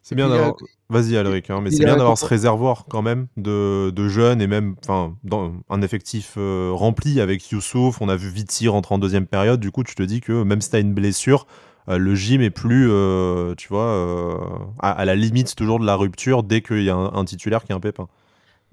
[0.03, 0.57] C'est bien d'avoir.
[0.89, 4.49] Vas-y, Alric, hein, mais c'est bien d'avoir ce réservoir quand même de, de jeunes et
[4.49, 4.75] même
[5.23, 8.01] dans un effectif euh, rempli avec Youssouf.
[8.01, 9.61] On a vu Viti rentrer en deuxième période.
[9.61, 11.47] Du coup, tu te dis que même si tu as une blessure,
[11.89, 16.43] euh, le gym est plus, euh, tu vois, à, la limite toujours de la rupture
[16.43, 18.09] dès qu'il y a un, titulaire qui a un pépin.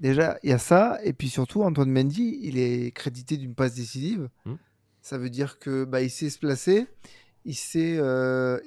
[0.00, 3.74] Déjà, il y a ça, et puis surtout, Antoine Mendy, il est crédité d'une passe
[3.74, 4.28] décisive.
[4.44, 4.54] Hmm.
[5.02, 6.86] Ça veut dire que bah, il sait se placer,
[7.44, 7.98] il sait,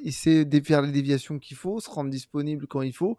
[0.03, 3.17] il sait faire les déviations qu'il faut, se rendre disponible quand il faut.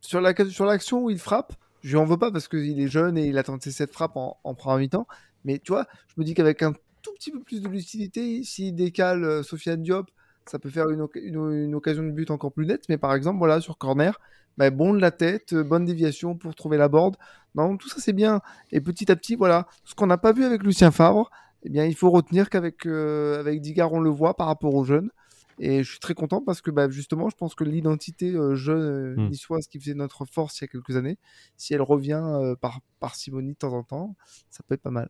[0.00, 3.18] Sur l'action sur où il frappe, je lui en veux pas parce qu'il est jeune
[3.18, 5.06] et il a tenté cette frappe en, en premier temps.
[5.44, 8.42] Mais tu vois, je me dis qu'avec un tout petit peu plus de lucidité.
[8.44, 10.10] S'il décale Sofiane Diop,
[10.46, 12.88] ça peut faire une, une, occasion de but encore plus nette.
[12.88, 14.18] Mais par exemple, voilà, sur corner,
[14.56, 17.16] bah, bon de la tête, bonne déviation pour trouver la board.
[17.54, 18.40] Non, tout ça c'est bien.
[18.70, 21.30] Et petit à petit, voilà, ce qu'on n'a pas vu avec Lucien Favre,
[21.64, 25.10] eh bien, il faut retenir qu'avec avec Digard, on le voit par rapport aux jeunes.
[25.58, 29.28] Et je suis très content parce que bah, justement, je pense que l'identité jeune mmh.
[29.28, 31.18] niçoise qui faisait notre force il y a quelques années,
[31.56, 34.16] si elle revient par, par Simoni de temps en temps,
[34.50, 35.08] ça peut être pas mal.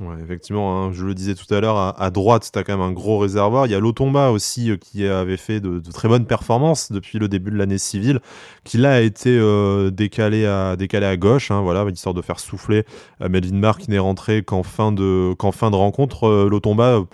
[0.00, 2.84] Ouais, effectivement, hein, je le disais tout à l'heure, à, droite, tu as quand même
[2.84, 3.66] un gros réservoir.
[3.66, 7.28] Il y a l'Otomba aussi euh, qui avait fait de, très bonnes performances depuis le
[7.28, 8.18] début de l'année civile,
[8.64, 12.84] qui là a été euh, décalé, à, gauche, hein, voilà, histoire de faire souffler
[13.22, 16.28] euh, Melvin Mark qui n'est rentré qu'en fin, de, qu'en fin de rencontre.
[16.50, 17.04] L'Otomba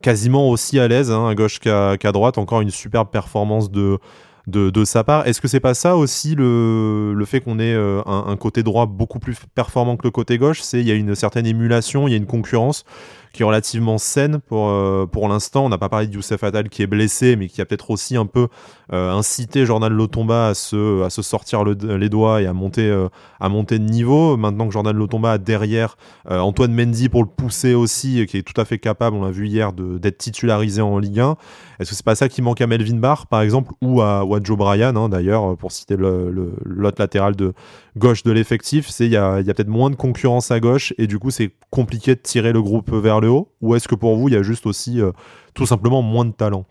[0.00, 3.98] quasiment aussi à l'aise, hein, à gauche qu'à droite, encore une superbe performance de
[4.46, 5.26] de, sa part.
[5.26, 8.86] Est-ce que c'est pas ça aussi le, le fait qu'on ait euh, un, côté droit
[8.86, 10.60] beaucoup plus performant que le côté gauche?
[10.60, 12.84] C'est il y a une certaine émulation, il y a une concurrence
[13.34, 15.66] qui est relativement saine pour, euh, pour l'instant.
[15.66, 18.16] On n'a pas parlé de Youssef Attal qui est blessé, mais qui a peut-être aussi
[18.16, 18.46] un peu
[18.92, 23.08] euh, incité Jordan Lotomba à se, à se sortir les doigts et à monter, euh,
[23.40, 24.36] à monter de niveau.
[24.36, 25.96] Maintenant que Jordan Lotomba a derrière
[26.30, 29.48] Antoine Mendy pour le pousser aussi, qui est tout à fait capable, on l'a vu
[29.48, 31.36] hier, d'être titularisé en Ligue 1.
[31.80, 34.56] Est-ce que c'est pas ça qui manque à Melvin Barr, par exemple, ou à, ou
[34.56, 37.52] Bryan, hein, d'ailleurs, pour citer l'autre latéral de
[37.96, 41.06] gauche de l'effectif Il y a, y a peut-être moins de concurrence à gauche et
[41.06, 44.16] du coup, c'est compliqué de tirer le groupe vers le haut Ou est-ce que pour
[44.16, 45.12] vous, il y a juste aussi euh,
[45.54, 46.66] tout simplement moins de talent?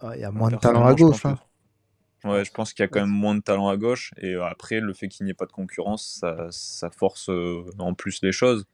[0.00, 1.24] Ah, Il y a moins de talent à gauche.
[1.24, 1.38] Hein.
[2.24, 4.12] Ouais, je pense qu'il y a quand même moins de talent à gauche.
[4.18, 7.94] Et euh, après, le fait qu'il n'y ait pas de concurrence, ça, force euh, en
[7.94, 8.66] plus les choses.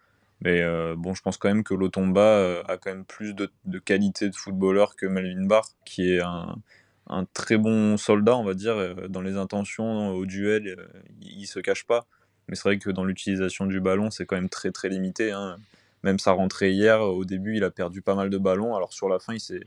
[0.42, 0.62] Mais
[0.96, 4.96] bon, je pense quand même que Lotomba a quand même plus de, qualité de footballeur
[4.96, 6.56] que Melvin Barr, qui est un,
[7.32, 8.94] très bon soldat, on va dire.
[9.08, 10.76] Dans les intentions, au duel,
[11.20, 12.06] il, ne se cache pas.
[12.48, 15.32] Mais c'est vrai que dans l'utilisation du ballon, c'est quand même très très limité.
[15.32, 15.56] Hein.
[16.02, 18.74] Même sa rentrée hier, au début, il a perdu pas mal de ballons.
[18.74, 19.60] Alors sur la fin, il s'est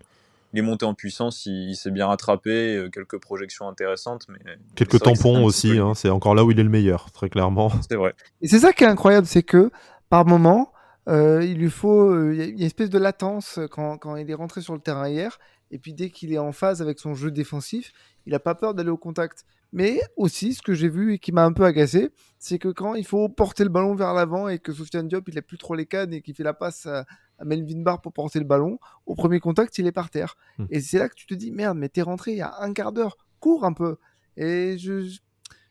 [0.53, 4.27] il est monté en puissance, il, s'est bien rattrapé, euh, quelques projections intéressantes.
[4.29, 4.39] Mais
[4.75, 7.71] quelques tampons aussi, hein, c'est encore là où il est le meilleur, très clairement.
[7.89, 8.13] C'est vrai.
[8.41, 9.71] Et c'est ça qui est incroyable, c'est que
[10.09, 10.71] par moment,
[11.09, 14.29] euh, il lui faut, euh, il y a une espèce de latence quand, quand, il
[14.29, 15.39] est rentré sur le terrain hier,
[15.73, 17.93] et puis dès qu'il est en phase avec son jeu défensif,
[18.27, 19.43] il n'a pas peur d'aller au contact.
[19.71, 22.93] Mais aussi, ce que j'ai vu et qui m'a un peu agacé, c'est que quand
[22.93, 25.73] il faut porter le ballon vers l'avant et que Sofiane Diop, il a plus trop
[25.73, 27.05] les cannes et qu'il fait la passe à,
[27.43, 30.35] Melvin Barr pour porter le ballon, au premier contact, il est par terre.
[30.59, 30.65] Hmm.
[30.69, 32.71] Et c'est là que tu te dis, merde, mais t'es rentré il y a un
[32.71, 33.97] quart d'heure, cours un peu.
[34.37, 35.19] Et je, je,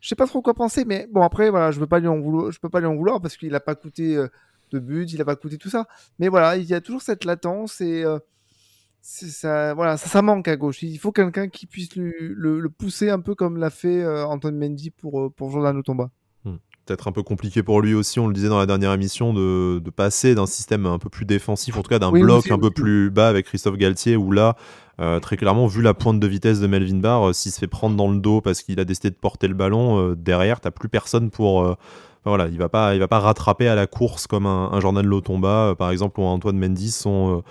[0.08, 2.08] sais pas trop quoi penser, mais bon, après, voilà, je je peux pas lui
[2.88, 4.26] en vouloir parce qu'il a pas coûté euh,
[4.72, 5.86] de but, il a pas coûté tout ça.
[6.18, 8.04] Mais voilà, il y a toujours cette latence et.
[8.04, 8.18] Euh,
[9.02, 10.82] ça, voilà, ça, manque à gauche.
[10.82, 14.90] Il faut quelqu'un qui puisse le, pousser un peu comme l'a fait euh, Antoine Mendy
[14.90, 16.10] pour, euh, pour Jordan Otomba.
[16.44, 16.56] Hmm.
[16.86, 19.80] Peut-être un peu compliqué pour lui aussi, on le disait dans la dernière émission, de,
[19.80, 22.70] de passer d'un système un peu plus défensif, en tout cas d'un bloc un peu
[22.70, 24.56] plus bas avec Christophe Galtier, où là,
[25.00, 27.96] euh, très clairement, vu la pointe de vitesse de Melvin Barr, s'il se fait prendre
[27.96, 31.30] dans le dos parce qu'il a décidé de porter le ballon, derrière, t'as plus personne
[31.30, 31.76] pour
[32.24, 35.04] voilà, il va pas, il va pas rattraper à la course comme un, un Jordan
[35.04, 37.42] Lotomba, par exemple, ou Antoine Mendy sont,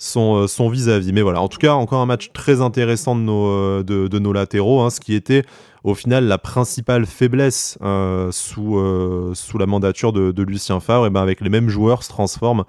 [0.00, 1.12] son, euh, son vis-à-vis.
[1.12, 4.32] Mais voilà, en tout cas, encore un match très intéressant de nos, euh, de, nos
[4.32, 5.44] latéraux, hein, ce qui était
[5.84, 8.78] au final la principale faiblesse euh, sous,
[9.34, 12.64] sous la mandature de, Lucien Favre, et ben avec les mêmes joueurs se transforme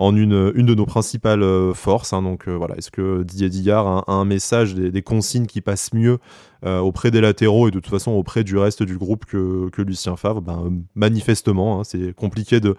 [0.00, 2.12] en une, de nos principales forces.
[2.12, 2.22] Hein.
[2.22, 6.18] donc voilà, est-ce que Didier Dillard a, un message, des, consignes qui passent mieux
[6.64, 10.40] auprès des latéraux et de toute façon auprès du reste du groupe que, Lucien Favre?
[10.40, 12.74] Ben, Manifestement, hein, c'est compliqué de,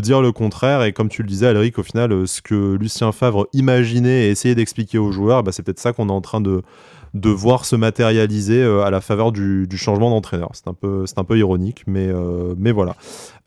[0.00, 0.82] dire le contraire.
[0.82, 4.30] Et comme tu le disais, Alric, au final, euh, ce que Lucien Favre imaginait et
[4.30, 6.62] essayait d'expliquer aux joueurs, bah, c'est peut-être ça qu'on est en train de,
[7.14, 10.50] de voir se matérialiser euh, à la faveur du, changement d'entraîneur.
[10.52, 12.96] C'est un peu, c'est un peu ironique, mais, euh, mais voilà.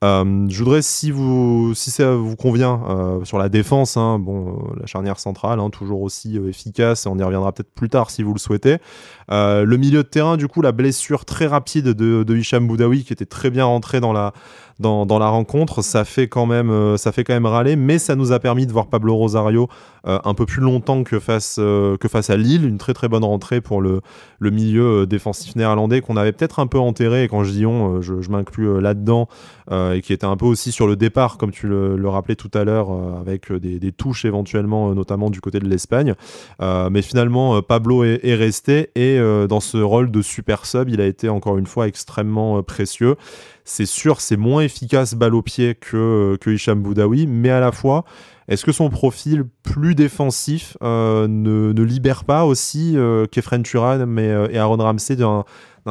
[0.01, 2.81] je voudrais, si, vous, si ça vous convient,
[3.23, 7.51] sur la défense, hein, bon, la charnière centrale, hein, toujours aussi efficace, on y reviendra
[7.51, 8.77] peut-être plus tard si vous le souhaitez.
[9.29, 13.25] le milieu de terrain, du coup, la blessure très rapide de, Hicham Boudaoui, qui était
[13.25, 14.33] très bien rentré dans la,
[14.79, 15.81] dans, la rencontre.
[15.81, 18.65] Ça fait, quand même, euh, ça fait quand même râler, mais ça nous a permis
[18.65, 19.67] de voir Pablo Rosario
[20.07, 22.65] euh, un peu plus longtemps que face, euh, que face à Lille.
[22.65, 24.01] Une très très bonne rentrée pour le,
[24.41, 27.23] milieu défensif néerlandais qu'on avait peut-être un peu enterré.
[27.23, 29.27] Et quand je dis on, je, je m'inclus là-dedans,
[29.71, 32.63] et qui était un peu aussi sur le départ, comme tu le, rappelais tout à
[32.63, 32.89] l'heure,
[33.19, 36.13] avec des, touches éventuellement, notamment du côté de l'Espagne.
[36.61, 41.29] mais finalement, Pablo est resté et dans ce rôle de super sub, il a été
[41.29, 43.15] encore une fois extrêmement précieux.
[43.69, 47.73] C'est sûr, c'est moins efficace balle au pied que, que Hicham Boudaoui, mais à la
[47.73, 48.05] fois,
[48.47, 54.47] est-ce que son profil plus défensif euh, ne, libère pas aussi euh, Kefren Turan euh,
[54.49, 55.43] et Aaron Ramsey d'un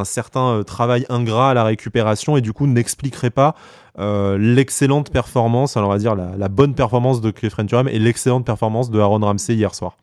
[0.04, 3.54] certain travail ingrat à la récupération et du coup n'expliquerait pas
[3.98, 8.90] l'excellente performance, alors on va dire la, bonne performance de Kefren Turam et l'excellente performance
[8.90, 9.96] de Aaron Ramsey hier soir?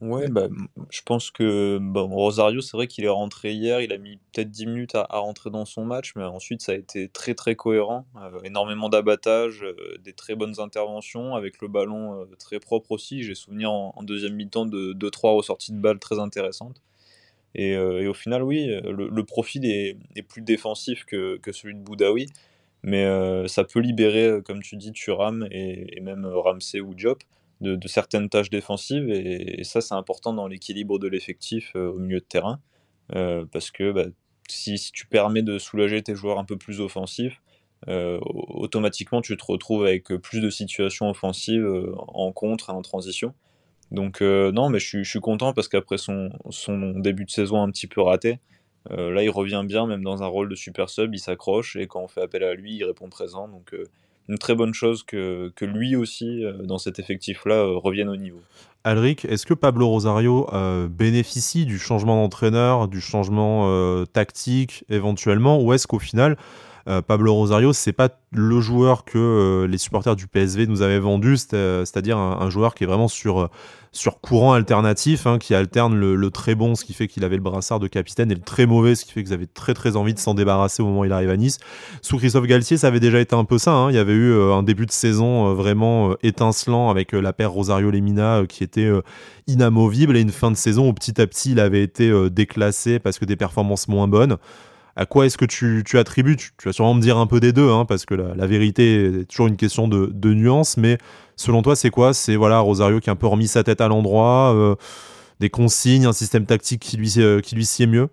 [0.00, 0.48] Ouais, bah,
[0.90, 4.50] je pense que bon, Rosario, c'est vrai qu'il est rentré hier, il a mis peut-être
[4.50, 8.06] 10 minutes à, rentrer dans son match, mais ensuite ça a été très très cohérent,
[8.16, 13.22] euh, énormément d'abattage, euh, des très bonnes interventions, avec le ballon euh, très propre aussi.
[13.22, 16.82] J'ai souvenir en, deuxième mi-temps de 2-3 ressorties de balles très intéressantes.
[17.54, 22.26] Et, au final, oui, le, profil est, plus défensif que, que celui de Boudaoui,
[22.84, 23.04] mais
[23.48, 27.24] ça peut libérer, comme tu dis, Turam et, et même Ramsey ou Diop
[27.60, 32.20] de, certaines tâches défensives et, ça c'est important dans l'équilibre de l'effectif euh, au milieu
[32.20, 32.60] de terrain
[33.14, 34.04] euh, parce que bah,
[34.48, 37.40] si, tu permets de soulager tes joueurs un peu plus offensifs,
[37.88, 41.66] euh, automatiquement tu te retrouves avec plus de situations offensives
[42.08, 43.34] en contre et en transition.
[43.90, 47.88] Donc non, mais je suis, content parce qu'après son, son, début de saison un petit
[47.88, 48.38] peu raté,
[48.88, 52.02] là il revient bien, même dans un rôle de super sub, il s'accroche et quand
[52.02, 53.48] on fait appel à lui, il répond présent.
[53.48, 53.74] Donc
[54.30, 58.40] une très bonne chose que, lui aussi, euh, dans cet effectif-là, euh, revienne au niveau.
[58.84, 63.68] Alric, est-ce que Pablo Rosario euh, bénéficie du changement d'entraîneur, du changement
[64.06, 66.38] tactique éventuellement, ou est-ce qu'au final,
[67.06, 72.18] Pablo Rosario, c'est pas le joueur que les supporters du PSV nous avaient vendu, c'est-à-dire
[72.18, 73.50] un, joueur qui est vraiment sur
[73.92, 77.42] sur courant alternatif, hein, qui alterne le, très bon, ce qui fait qu'il avait le
[77.42, 80.14] brassard de capitaine, et le très mauvais, ce qui fait qu'ils avaient très très envie
[80.14, 81.58] de s'en débarrasser au moment où il arrive à Nice.
[82.00, 83.72] Sous Christophe Galtier, ça avait déjà été un peu ça.
[83.72, 83.90] Hein.
[83.90, 87.32] Il y avait eu euh, un début de saison euh, vraiment euh, étincelant avec la
[87.32, 88.90] paire Rosario-Lemina qui était
[89.48, 93.18] inamovible, et une fin de saison où petit à petit il avait été déclassé parce
[93.18, 94.36] que des performances moins bonnes
[94.96, 96.36] à quoi est-ce que tu, attribues?
[96.36, 99.24] Tu, vas sûrement me dire un peu des deux, hein, parce que la, vérité est
[99.24, 100.98] toujours une question de, de nuance, mais
[101.36, 102.12] selon toi, c'est quoi?
[102.12, 104.74] C'est voilà Rosario qui a un peu remis sa tête à l'endroit, euh,
[105.38, 108.08] des consignes, un système tactique qui lui, euh, qui lui sied mieux?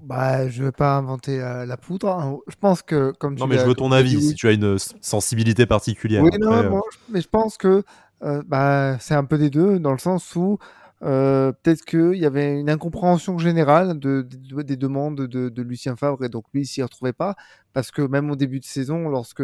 [0.00, 2.08] Bah, je vais pas inventer la poudre.
[2.10, 2.36] Hein.
[2.46, 4.76] Je pense que, comme tu Non, mais je veux ton avis, si tu as une
[5.00, 6.22] sensibilité particulière.
[6.22, 6.80] Oui, non, euh.
[7.08, 7.82] mais je pense que
[8.20, 10.58] bah, c'est un peu des deux, dans le sens où
[11.02, 14.22] euh, peut-être qu'il y avait une incompréhension générale de,
[14.62, 17.34] des demandes de, Lucien Favre et donc lui s'y retrouvait pas
[17.72, 19.42] parce que même au début de saison, lorsque,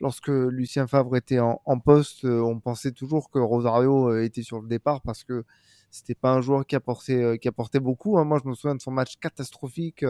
[0.00, 4.60] lorsque Lucien Favre était en, poste, euh, on pensait toujours que Rosario euh, était sur
[4.60, 5.44] le départ parce que
[5.90, 8.18] c'était pas un joueur qui apportait, qui apportait beaucoup.
[8.18, 8.24] Hein.
[8.24, 10.04] Moi je me souviens de son match catastrophique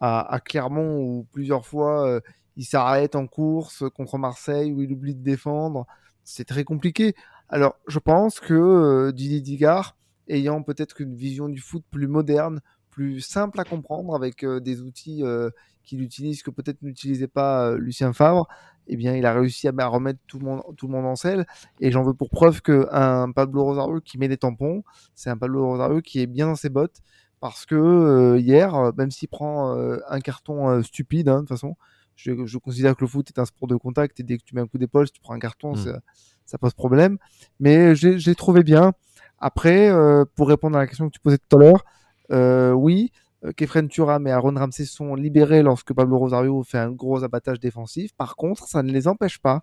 [0.00, 2.20] à, à, Clermont où plusieurs fois
[2.56, 5.86] il s'arrête en course contre Marseille où il oublie de défendre.
[6.24, 7.14] C'est très compliqué.
[7.48, 9.96] Alors, je pense que Didier Digard
[10.28, 14.80] ayant peut-être une vision du foot plus moderne, plus simple à comprendre avec euh, des
[14.80, 15.50] outils euh,
[15.82, 18.48] qu'il utilise que peut-être n'utilisait pas euh, Lucien Favre,
[18.86, 21.46] eh bien, il a réussi à, remettre tout le monde, tout le monde en selle.
[21.80, 24.82] Et j'en veux pour preuve qu'un Pablo Rosario qui met des tampons,
[25.14, 27.02] c'est un Pablo Rosario qui est bien dans ses bottes.
[27.40, 31.76] Parce que hier, même s'il prend un carton stupide, hein, de toute façon,
[32.14, 34.62] je, considère que le foot est un sport de contact et dès que tu mets
[34.62, 35.98] un coup d'épaule, si tu prends un carton, mmh.
[36.46, 37.18] Ça, pose problème.
[37.60, 38.92] Mais j'ai trouvé bien.
[39.38, 41.84] Après, euh, pour répondre à la question que tu posais tout à l'heure,
[42.32, 43.12] euh, oui,
[43.44, 47.60] euh, Kefren Turam et Aaron Ramsey sont libérés lorsque Pablo Rosario fait un gros abattage
[47.60, 48.12] défensif.
[48.16, 49.60] Par contre, ça ne les empêche pas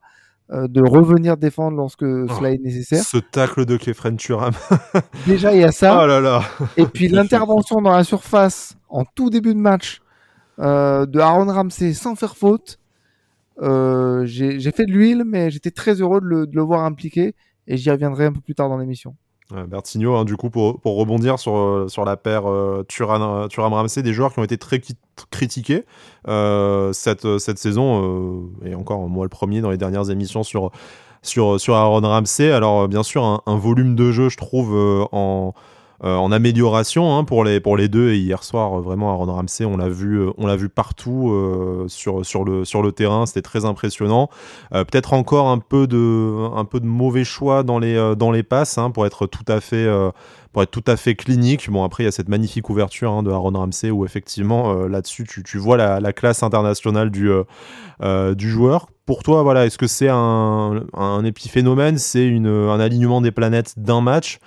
[0.49, 3.01] de revenir défendre lorsque oh, cela est nécessaire.
[3.01, 4.51] Ce tacle de Kefren Turam.
[5.25, 6.03] Déjà, il y a ça.
[6.03, 6.43] Oh là là.
[6.75, 10.01] Et puis l'intervention dans la surface en tout début de match
[10.59, 12.77] de Aaron Ramsey sans faire faute.
[13.61, 17.35] J'ai fait de l'huile, mais j'étais très heureux de le, voir impliqué
[17.67, 19.15] et j'y reviendrai un peu plus tard dans l'émission.
[19.67, 24.13] Bertigno, hein, du coup, pour, rebondir sur, euh, sur la paire euh, Turam, Ramsey, des
[24.13, 24.81] joueurs qui ont été très
[25.29, 25.85] critiqués
[26.27, 30.71] euh, cette, saison, et encore moi le premier dans les dernières émissions sur
[31.67, 32.51] Aaron Ramsey.
[32.51, 34.73] Alors, bien sûr, un volume de jeu, je trouve,
[35.11, 35.53] en
[36.03, 38.11] euh, en amélioration hein, pour, les, pour les deux.
[38.11, 41.33] Et hier soir, euh, vraiment, Aaron Ramsey, on l'a vu, euh, vu partout
[41.87, 43.25] sur, sur, le, sur le terrain.
[43.25, 44.29] C'était très impressionnant.
[44.71, 48.77] Peut-être encore un peu, de, un peu de mauvais choix dans les, dans les passes
[48.77, 49.87] hein, pour être tout à fait
[50.51, 51.69] pour être tout à fait clinique.
[51.71, 55.23] Bon, après, il y a cette magnifique ouverture hein, de Aaron Ramsey où effectivement, là-dessus,
[55.23, 57.31] tu, tu, vois la, la, classe internationale du,
[58.35, 58.87] du joueur.
[59.05, 61.97] Pour toi, voilà, est-ce que c'est un, un épiphénomène?
[61.97, 64.39] C'est un alignement des planètes d'un match?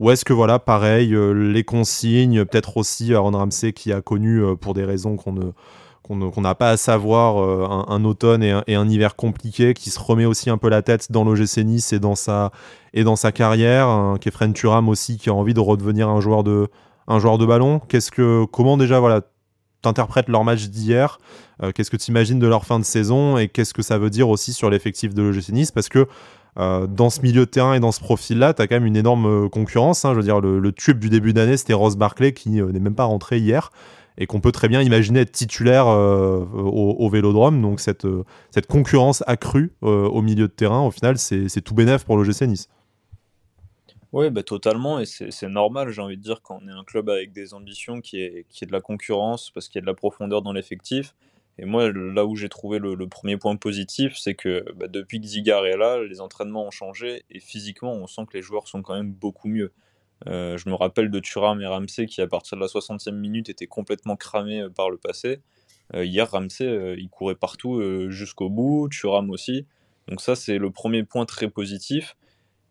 [0.00, 4.42] Ou est-ce que voilà, pareil, euh, les consignes, peut-être aussi Aaron Ramsey qui a connu
[4.42, 9.14] euh, pour des raisons qu'on n'a pas à savoir euh, un, automne et un, hiver
[9.14, 12.50] compliqué, qui se remet aussi un peu la tête dans l'OGC Nice et dans sa,
[13.32, 16.68] carrière, un Kefren Turam aussi qui a envie de redevenir un joueur de,
[17.46, 17.80] ballon.
[17.88, 19.20] Que, comment déjà voilà,
[19.80, 21.18] t'interprètes leur match d'hier
[21.72, 24.28] Qu'est-ce que tu imagines de leur fin de saison Et qu'est-ce que ça veut dire
[24.28, 25.70] aussi sur l'effectif de l'OGC Nice?
[25.70, 26.08] Parce que
[26.56, 29.50] dans ce milieu de terrain et dans ce profil-là, tu as quand même une énorme
[29.50, 30.04] concurrence.
[30.04, 30.12] Hein.
[30.12, 33.04] je veux dire, le, tube du début d'année, c'était Ross Barclay qui n'est même pas
[33.04, 33.70] rentré hier
[34.16, 37.60] et qu'on peut très bien imaginer être titulaire au, Vélodrome.
[37.60, 38.06] Donc cette,
[38.50, 42.68] cette concurrence accrue au milieu de terrain, au final, c'est tout bénef pour l'OGC Nice.
[44.14, 47.10] Oui, bah, totalement, et c'est normal, j'ai envie de dire, quand on est un club
[47.10, 49.88] avec des ambitions, qui est, qui est de la concurrence, parce qu'il y a de
[49.88, 51.16] la profondeur dans l'effectif.
[51.58, 55.26] Et moi, là où j'ai trouvé le, premier point positif, c'est que bah, depuis que
[55.26, 58.82] Zigar est là, les entraînements ont changé, et physiquement, on sent que les joueurs sont
[58.82, 59.72] quand même beaucoup mieux.
[60.26, 63.48] Euh, je me rappelle de Thuram et Ramsey qui, à partir de la 60e minute,
[63.48, 65.40] étaient complètement cramés euh, par le passé.
[65.94, 69.66] Euh, hier, Ramsey, il courait partout jusqu'au bout, Thuram aussi.
[70.08, 72.16] Donc ça, c'est le premier point très positif.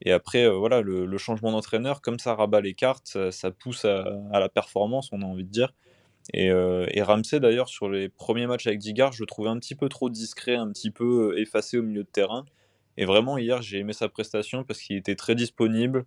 [0.01, 4.49] Et après, voilà, le, changement d'entraîneur, comme ça rabat les cartes, ça, pousse à, la
[4.49, 5.73] performance, on a envie de dire.
[6.33, 9.75] Et, euh, Ramsey, d'ailleurs, sur les premiers matchs avec Digard, je le trouvais un petit
[9.75, 12.45] peu trop discret, un petit peu euh, effacé au milieu de terrain.
[12.97, 16.05] Et vraiment, hier, j'ai aimé sa prestation parce qu'il était très disponible,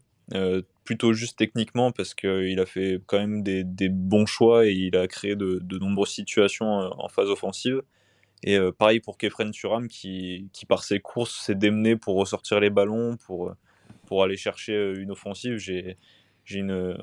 [0.85, 5.09] plutôt juste techniquement, parce qu'il a fait quand même des, bons choix et il a
[5.09, 7.83] créé de, nombreuses situations en phase offensive.
[8.45, 13.17] Et pareil pour Kefren Turam, qui, par ses courses s'est démené pour ressortir les ballons,
[13.17, 13.57] pour
[14.23, 15.59] aller chercher euh, une offensive.
[16.51, 16.97] Une,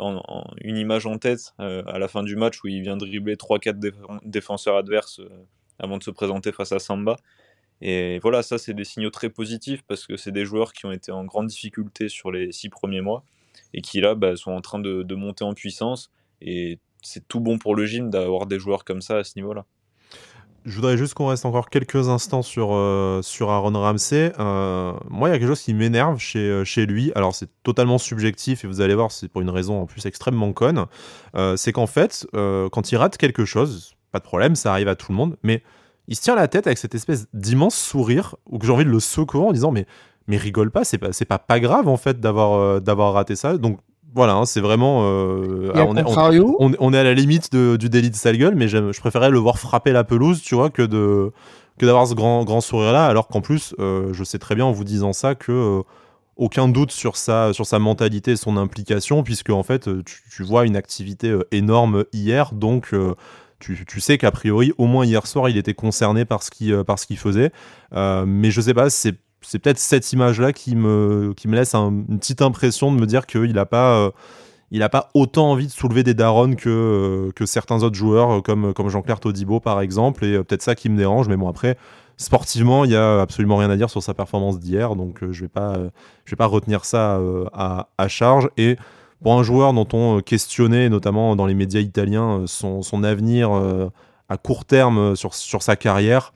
[0.62, 4.22] une image en tête euh, à la fin du match où il vient dribbler 3-4
[4.24, 5.30] défenseurs adverses euh,
[5.80, 7.18] avant de se présenter face à Samba.
[7.82, 10.92] Et voilà, ça c'est des signaux très positifs parce que c'est des joueurs qui ont
[10.92, 13.24] été en grande difficulté sur les six premiers mois
[13.74, 16.12] et qui là bah, sont en train de, de monter en puissance.
[16.42, 19.66] Et c'est tout bon pour le gym d'avoir des joueurs comme ça à ce niveau-là.
[20.66, 24.32] Je voudrais juste qu'on reste encore quelques instants sur, euh, sur Aaron Ramsey.
[24.40, 27.12] Euh, moi, il y a quelque chose qui m'énerve chez, euh, chez lui.
[27.16, 30.54] Alors, c'est totalement subjectif et vous allez voir, c'est pour une raison en plus extrêmement
[30.54, 30.86] conne.
[31.58, 35.12] c'est qu'en fait, quand il rate quelque chose, pas de problème, ça arrive à tout
[35.12, 35.64] le monde, mais
[36.08, 39.00] il se tient la tête avec cette espèce d'immense sourire où j'ai envie de le
[39.00, 39.86] secouer en disant mais,
[40.28, 43.58] mais rigole pas, c'est pas, pas, pas grave en fait d'avoir d'avoir raté ça.
[43.58, 43.80] Donc,
[44.14, 45.02] voilà, hein, c'est vraiment.
[45.04, 46.04] Euh, on, est,
[46.80, 49.58] on, est, à la limite du délit de sale gueule, mais je préférais le voir
[49.58, 51.32] frapper la pelouse, tu vois, que de
[51.80, 54.66] que d'avoir ce grand grand sourire là, alors qu'en plus, euh, je sais très bien
[54.66, 55.82] en vous disant ça que euh,
[56.36, 60.66] aucun doute sur sa sur sa mentalité et son implication, puisque en fait, tu, vois
[60.66, 62.94] une activité énorme hier, donc.
[63.60, 66.84] Tu, tu, sais qu'a priori, au moins hier soir, il était concerné par ce qu'il
[67.08, 67.54] qu'il faisait.
[67.94, 72.20] mais je sais pas, c'est c'est peut-être cette image-là qui me, qui me laisse une
[72.20, 74.12] petite impression de me dire qu'il n'a pas, euh,
[74.72, 78.42] il pas autant envie de soulever des darons que, euh, que certains autres joueurs, euh,
[78.42, 81.78] comme, comme Jean-Claire Todibo par exemple, et peut-être ça qui me dérange, mais bon, après,
[82.18, 85.46] sportivement, il n'y a absolument rien à dire sur sa performance d'hier, donc je ne
[85.46, 87.20] vais, pas, vais pas retenir ça
[87.54, 88.50] à, à, charge.
[88.58, 88.78] Et
[89.22, 93.52] pour un joueur dont on questionnait, notamment dans les médias italiens, son, son avenir
[94.30, 96.34] à court terme sur, sur sa carrière,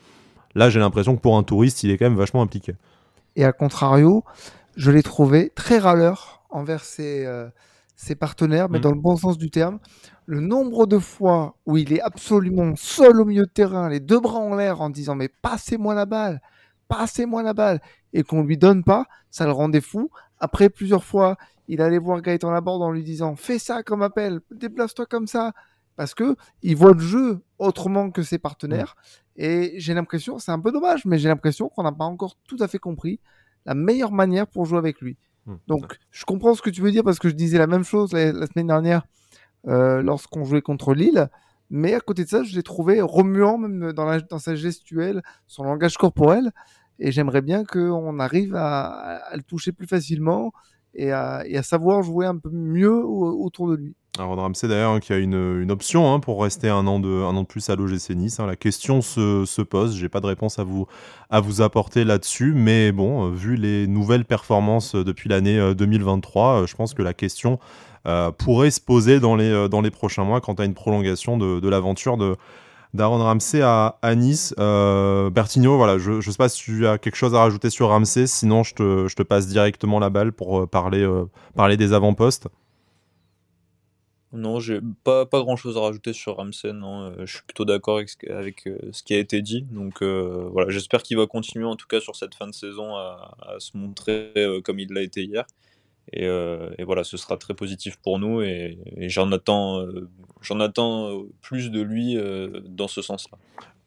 [0.55, 2.73] là j'ai l'impression que pour un touriste, il est quand même vachement impliqué.
[3.37, 4.25] Et à contrario,
[4.75, 7.47] je l'ai trouvé très râleur envers ses, euh,
[7.95, 8.81] ses partenaires, mais mm.
[8.81, 9.79] dans le bon sens du terme.
[10.25, 14.19] Le nombre de fois où il est absolument seul au milieu de terrain, les deux
[14.19, 16.41] bras en l'air, en disant mais passez-moi la balle,
[16.89, 17.79] passez-moi la balle,
[18.11, 20.09] et qu'on lui donne pas, ça le rendait fou.
[20.39, 24.41] Après plusieurs fois, il allait voir Gaëtan Laborde en lui disant fais ça comme appel,
[24.51, 25.53] déplace-toi comme ça,
[25.97, 28.95] parce que il voit le jeu autrement que ses partenaires.
[29.35, 32.57] Et j'ai l'impression, c'est un peu dommage, mais j'ai l'impression qu'on n'a pas encore tout
[32.61, 33.19] à fait compris
[33.65, 35.17] la meilleure manière pour jouer avec lui.
[35.45, 35.55] Hmm.
[35.67, 38.13] Donc, je comprends ce que tu veux dire parce que je disais la même chose
[38.13, 39.05] la, semaine dernière
[39.67, 41.27] euh, lorsqu'on jouait contre Lille.
[41.69, 45.65] Mais à côté de ça, je l'ai trouvé remuant même dans, dans sa gestuelle, son
[45.65, 46.53] langage corporel.
[46.99, 50.51] Et j'aimerais bien qu'on arrive à, le toucher plus facilement
[50.97, 53.95] et à, savoir jouer un peu mieux autour de lui.
[54.19, 57.35] Alors Ramsey d'ailleurs hein, qui a une, option hein, pour rester un an, de, un
[57.35, 58.39] an de plus à l'OGC Nice.
[58.39, 58.47] Hein.
[58.47, 60.87] La question se, se pose, j'ai pas de réponse à vous,
[61.29, 66.63] à vous apporter là-dessus, mais bon, euh, vu les nouvelles performances euh, depuis l'année 2023,
[66.63, 67.59] euh, je pense que la question
[68.37, 71.67] pourrait se poser dans les, dans les prochains mois quant à une prolongation de, de
[71.67, 72.37] l'aventure de
[72.97, 74.53] d'Aaron Ramsey à, à Nice.
[74.57, 78.27] Bertigno, voilà, je ne sais pas si tu as quelque chose à rajouter sur Ramsey,
[78.27, 81.07] sinon je te, passe directement la balle pour parler,
[81.55, 82.49] parler des avant-postes.
[84.33, 87.01] Non, j'ai pas, pas grand chose à rajouter sur Ramsey, non.
[87.01, 89.61] Euh, je suis plutôt d'accord avec, avec euh, ce qui a été dit.
[89.71, 92.95] Donc euh, voilà, j'espère qu'il va continuer en tout cas sur cette fin de saison
[92.95, 94.33] à, se montrer
[94.63, 95.45] comme il l'a été hier.
[96.13, 98.77] Et, et, voilà, ce sera très positif pour nous et,
[99.09, 99.85] j'en attends,
[100.41, 102.17] j'en attends plus de lui
[102.69, 103.37] dans ce sens-là.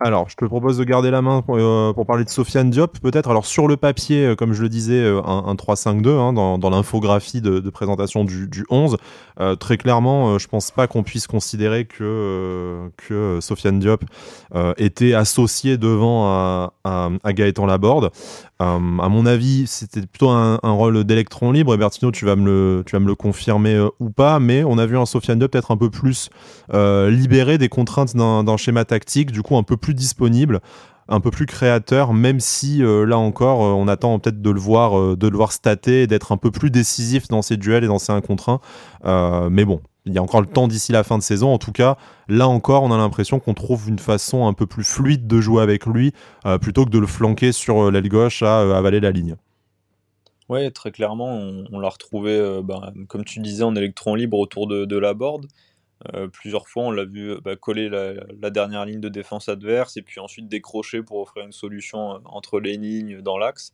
[0.03, 3.29] Alors, je te propose de garder la main pour, euh, parler de Sofiane Diop, peut-être.
[3.29, 7.43] Alors, sur le papier, euh, comme je le disais, euh, un, 3-5-2 hein, dans, l'infographie
[7.43, 8.97] de, présentation du, 11.
[9.59, 14.05] très clairement, je pense pas qu'on puisse considérer que, que Sofiane Diop
[14.77, 18.11] était associé devant à, à Gaëtan Laborde.
[18.59, 21.75] à mon avis, c'était plutôt un, rôle d'électron libre.
[21.75, 24.41] Et Bertino, tu vas me le, tu vas me le confirmer ou pas.
[24.41, 26.31] Mais on a vu un Sofiane Diop peut-être un peu plus
[26.73, 30.61] libéré des contraintes d'un schéma tactique, du coup un peu plus disponible
[31.11, 34.61] un peu plus créateur, même si euh, là encore, euh, on attend peut-être de le
[34.61, 37.89] voir, euh, de le voir stater, d'être un peu plus décisif dans ses duels et
[37.89, 38.61] dans ses 1 contre
[39.03, 39.51] 1.
[39.51, 41.53] mais bon, il y a encore le temps d'ici la fin de saison.
[41.53, 41.97] En tout cas,
[42.29, 45.63] là encore, on a l'impression qu'on trouve une façon un peu plus fluide de jouer
[45.63, 46.13] avec lui,
[46.63, 49.37] plutôt que de le flanquer sur l'aile gauche à avaler la ligne.
[50.49, 51.39] Oui, très clairement,
[51.71, 55.47] on, l'a retrouvé, bah, comme tu disais, en électron libre autour de, de la board.
[56.15, 60.03] Euh, plusieurs fois, on l'a vu bah, coller la, dernière ligne de défense adverse et
[60.03, 63.73] puis ensuite décrocher pour offrir une solution euh, entre les lignes dans l'axe.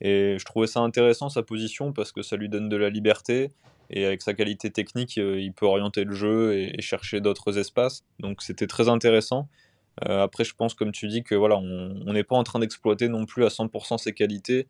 [0.00, 3.50] Et je trouvais ça intéressant sa position parce que ça lui donne de la liberté
[3.90, 8.04] et avec sa qualité technique, euh, il peut orienter le jeu et, chercher d'autres espaces.
[8.18, 9.48] Donc c'était très intéressant.
[10.02, 13.26] après, je pense, comme tu dis, que voilà, on n'est pas en train d'exploiter non
[13.26, 14.68] plus à 100% ses qualités.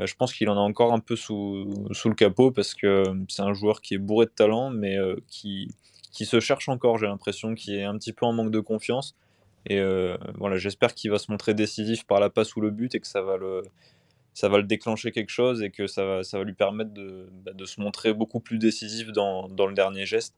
[0.00, 3.42] je pense qu'il en a encore un peu sous, sous le capot parce que c'est
[3.42, 5.68] un joueur qui est bourré de talent, mais qui,
[6.16, 9.14] qui se cherche encore, j'ai l'impression, qui est un petit peu en manque de confiance.
[9.66, 12.94] Et euh, voilà, j'espère qu'il va se montrer décisif par la passe ou le but
[12.94, 13.60] et que ça va le,
[14.32, 17.28] ça va le déclencher quelque chose et que ça va, ça va lui permettre de,
[17.44, 20.34] bah, de se montrer beaucoup plus décisif dans, dans le dernier geste.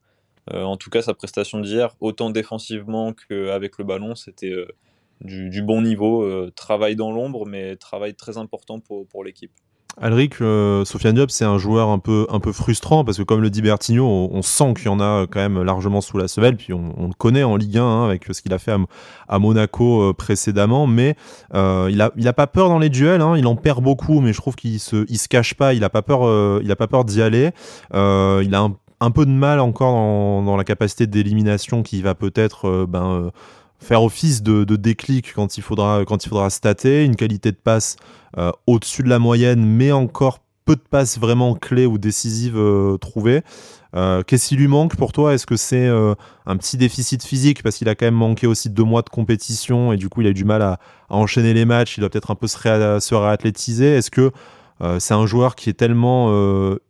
[0.52, 4.66] Euh, en tout cas, sa prestation d'hier, autant défensivement qu'avec le ballon, c'était euh,
[5.20, 6.50] du, du, bon niveau.
[6.56, 9.52] travail dans l'ombre, mais travail très important pour, pour l'équipe.
[10.00, 13.62] Alric, euh, Sofiane Diop, c'est un joueur un peu, frustrant parce que, comme le dit
[13.62, 16.56] Bertigno, on, sent qu'il y en a quand même largement sous la semelle.
[16.56, 18.74] Puis on, le connaît en Ligue 1 hein, avec ce qu'il a fait
[19.28, 20.86] à, Monaco euh, précédemment.
[20.86, 21.16] Mais
[21.54, 23.20] euh, il, a, il a pas peur dans les duels.
[23.20, 23.36] Hein.
[23.36, 25.74] il en perd beaucoup, mais je trouve qu'il se, se cache pas.
[25.74, 27.50] Il a pas peur, il a pas peur d'y aller.
[27.92, 27.98] il
[28.54, 28.68] a
[29.00, 33.30] un, peu de mal encore dans, dans la capacité d'élimination qui va peut-être ben,
[33.78, 37.96] faire office de, déclic quand il faudra quand il faudra stater, une qualité de passe
[38.36, 42.98] euh, au-dessus de la moyenne, mais encore peu de passes vraiment clés ou décisives euh,
[42.98, 43.42] trouvées.
[43.96, 45.32] Euh, qu'est-ce qui lui manque pour toi?
[45.32, 47.62] Est-ce que c'est un petit déficit physique?
[47.62, 50.26] Parce qu'il a quand même manqué aussi deux mois de compétition et du coup il
[50.26, 53.14] a eu du mal à, enchaîner les matchs, il doit peut-être un peu se, se
[53.14, 53.96] réathlétiser.
[53.96, 54.30] Est-ce que
[54.98, 56.30] c'est un joueur qui est tellement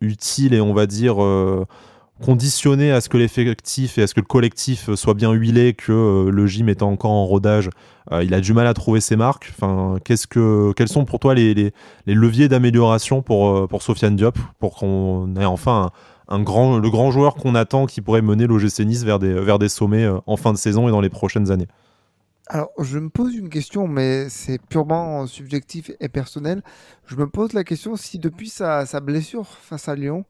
[0.00, 1.16] utile et on va dire
[2.22, 5.92] conditionné à ce que l'effectif et à ce que le collectif soit bien huilé, que
[5.92, 7.70] euh, le gym étant encore en rodage,
[8.12, 9.52] euh, il a du mal à trouver ses marques.
[9.56, 11.72] Enfin, qu'est-ce que, quels sont pour toi les, les,
[12.06, 15.90] leviers d'amélioration pour, euh, pour Sofiane Diop, pour qu'on ait enfin
[16.28, 19.58] un, grand, le grand joueur qu'on attend qui pourrait mener l'OGC Nice vers des, vers
[19.58, 21.68] des sommets en fin de saison et dans les prochaines années?
[22.50, 26.62] Alors, je me pose une question, mais c'est purement subjectif et personnel.
[27.06, 30.24] Je me pose la question si depuis sa, sa blessure face à Lyon,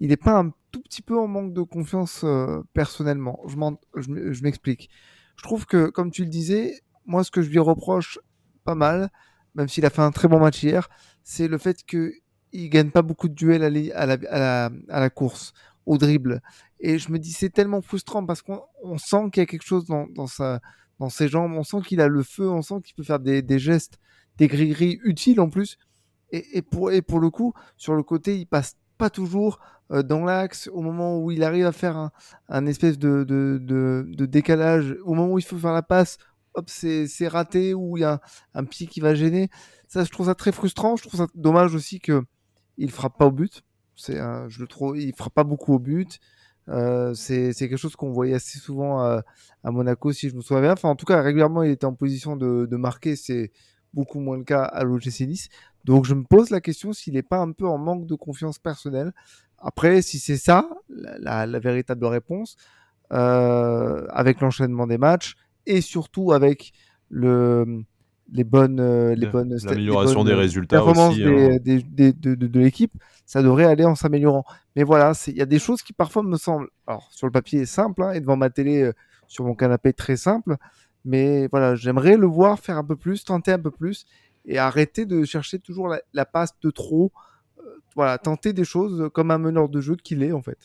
[0.00, 3.40] il n'est pas un tout petit peu en manque de confiance euh, personnellement.
[3.46, 4.90] Je, je m'explique.
[5.36, 8.18] Je trouve que, comme tu le disais, moi, ce que je lui reproche
[8.64, 9.10] pas mal,
[9.54, 10.88] même s'il a fait un très bon match hier,
[11.22, 12.12] c'est le fait qu'il
[12.52, 15.52] ne gagne pas beaucoup de duels à la, à la, course,
[15.86, 16.42] au dribble.
[16.80, 19.86] Et je me dis, c'est tellement frustrant parce qu'on sent qu'il y a quelque chose
[19.86, 20.60] dans, dans, sa,
[20.98, 23.42] dans ses jambes, on sent qu'il a le feu, on sent qu'il peut faire des,
[23.42, 23.98] des gestes,
[24.36, 25.78] des gris-gris utiles en plus.
[26.30, 29.60] Et, et, pour, et pour le coup, sur le côté, il passe pas toujours
[29.90, 32.10] dans l'axe au moment où il arrive à faire
[32.48, 36.18] un, espèce de, de, décalage, au moment où il faut faire la passe,
[36.54, 38.20] hop, c'est raté, ou il y a
[38.54, 39.48] un, pied qui va gêner.
[39.88, 40.96] Ça, je trouve ça très frustrant.
[40.96, 42.22] Je trouve ça dommage aussi que
[42.78, 43.62] il frappe pas au but.
[43.96, 44.16] C'est,
[44.48, 46.18] je le trouve, il frappe pas beaucoup au but.
[46.68, 49.22] Euh, c'est quelque chose qu'on voyait assez souvent à,
[49.64, 50.72] Monaco, si je me souviens bien.
[50.72, 53.16] Enfin, en tout cas, régulièrement, il était en position de, de marquer.
[53.16, 53.52] C'est
[53.92, 55.48] beaucoup moins le cas à l'OGC Nice.
[55.84, 58.58] Donc je me pose la question s'il n'est pas un peu en manque de confiance
[58.58, 59.12] personnelle.
[59.64, 62.56] Après, si c'est ça, la, véritable réponse,
[63.12, 65.36] euh, avec l'enchaînement des matchs
[65.66, 66.72] et surtout avec
[67.08, 67.84] le,
[68.32, 71.56] les bonnes, euh, les bonnes, l'amélioration des résultats aussi, hein.
[71.62, 72.92] de, l'équipe,
[73.24, 74.44] ça devrait aller en s'améliorant.
[74.76, 77.64] Mais voilà, il y a des choses qui parfois me semblent, alors sur le papier
[77.66, 78.92] simple hein, et devant ma télé, euh,
[79.26, 80.56] sur mon canapé très simple,
[81.04, 84.06] mais voilà, j'aimerais le voir faire un peu plus, tenter un peu plus
[84.46, 87.12] et arrêter de chercher toujours la, passe de trop.
[87.94, 90.58] Euh, voilà, tenter des choses comme un meneur de jeu qu'il est en fait.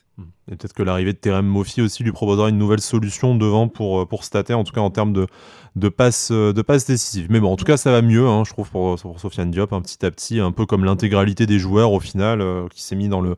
[0.52, 4.08] Et peut-être que l'arrivée de Terem Moffi aussi lui proposera une nouvelle solution devant pour,
[4.08, 5.28] pour stater, en tout cas en termes de,
[5.76, 7.28] de passes de passe décisives.
[7.30, 9.78] Mais bon, en tout cas, ça va mieux, hein, je trouve, pour, Sofiane Diop, un
[9.78, 13.10] hein, petit à petit, un peu comme l'intégralité des joueurs au final, qui s'est mis
[13.10, 13.36] dans le,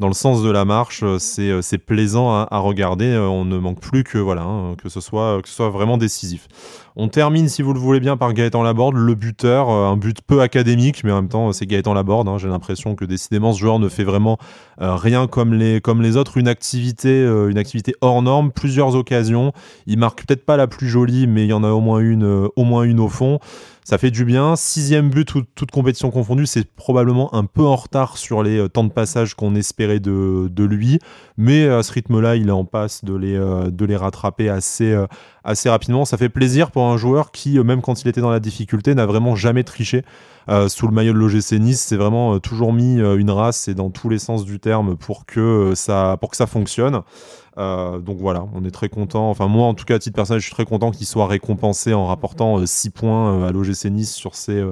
[0.00, 1.02] dans le sens de la marche.
[1.04, 3.06] Euh, euh, c'est plaisant à, regarder.
[3.06, 6.48] Euh, on ne manque plus que voilà hein, que ce soit que soit vraiment décisif.
[6.96, 10.40] On termine, si vous le voulez bien, par Gaëtan Laborde, le buteur, un but peu
[10.40, 12.28] académique, mais en même temps, c'est Gaëtan Laborde.
[12.28, 12.36] Hein.
[12.36, 14.38] J'ai l'impression que décidément, ce joueur ne fait vraiment
[14.78, 16.36] rien comme les, autres.
[16.36, 17.24] Une activité,
[18.00, 19.52] hors norme, plusieurs occasions.
[19.86, 23.00] Il marque peut-être pas la plus jolie, mais il y en a au moins une
[23.00, 23.38] au fond.
[23.90, 24.54] Ça fait du bien.
[24.54, 28.84] Sixième but, toute compétition confondue, c'est probablement un peu en retard sur les euh, temps
[28.84, 31.00] de passage qu'on espérait de, lui.
[31.36, 34.92] Mais à ce rythme-là, il est en passe de les, euh, de les rattraper assez,
[34.92, 35.08] euh,
[35.44, 36.04] assez rapidement.
[36.04, 39.06] Ça fait plaisir pour un joueur qui, même quand il était dans la difficulté, n'a
[39.06, 40.04] vraiment jamais triché.
[40.68, 44.08] sous le maillot de l'OGC Nice, c'est vraiment toujours mis une race et dans tous
[44.08, 47.02] les sens du terme pour que ça, pour que ça fonctionne.
[47.58, 49.28] Euh, donc voilà, on est très content.
[49.30, 51.92] Enfin, moi, en tout cas, à titre personnel, je suis très content qu'il soit récompensé
[51.92, 54.64] en rapportant 6 euh, points euh, à l'OGC Nice sur ces,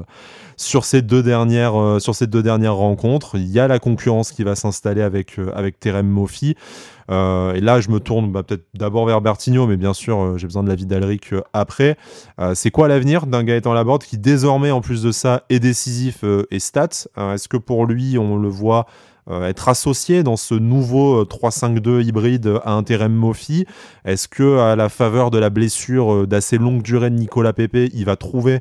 [0.59, 3.37] sur, ces deux dernières, sur ces deux dernières rencontres.
[3.37, 6.57] Il y a la concurrence qui va s'installer avec, avec Terem Mofi.
[7.09, 10.63] et là, je me tourne bah, peut-être d'abord vers Bertigno, mais bien sûr, j'ai besoin
[10.63, 11.97] de l'avis d'Alric après.
[12.55, 16.59] c'est quoi l'avenir d'un Gaëtan Laborde qui, désormais, en plus de ça, est décisif et
[16.59, 17.09] stats?
[17.17, 18.87] Est-ce que pour lui, on le voit
[19.31, 23.67] euh, être associé dans ce nouveau 3-5-2 euh, hybride à intérim Mofi
[24.07, 27.91] Est-ce que à la faveur de la blessure euh, d'assez longue durée de Nicolas Pepe,
[27.93, 28.61] il va trouver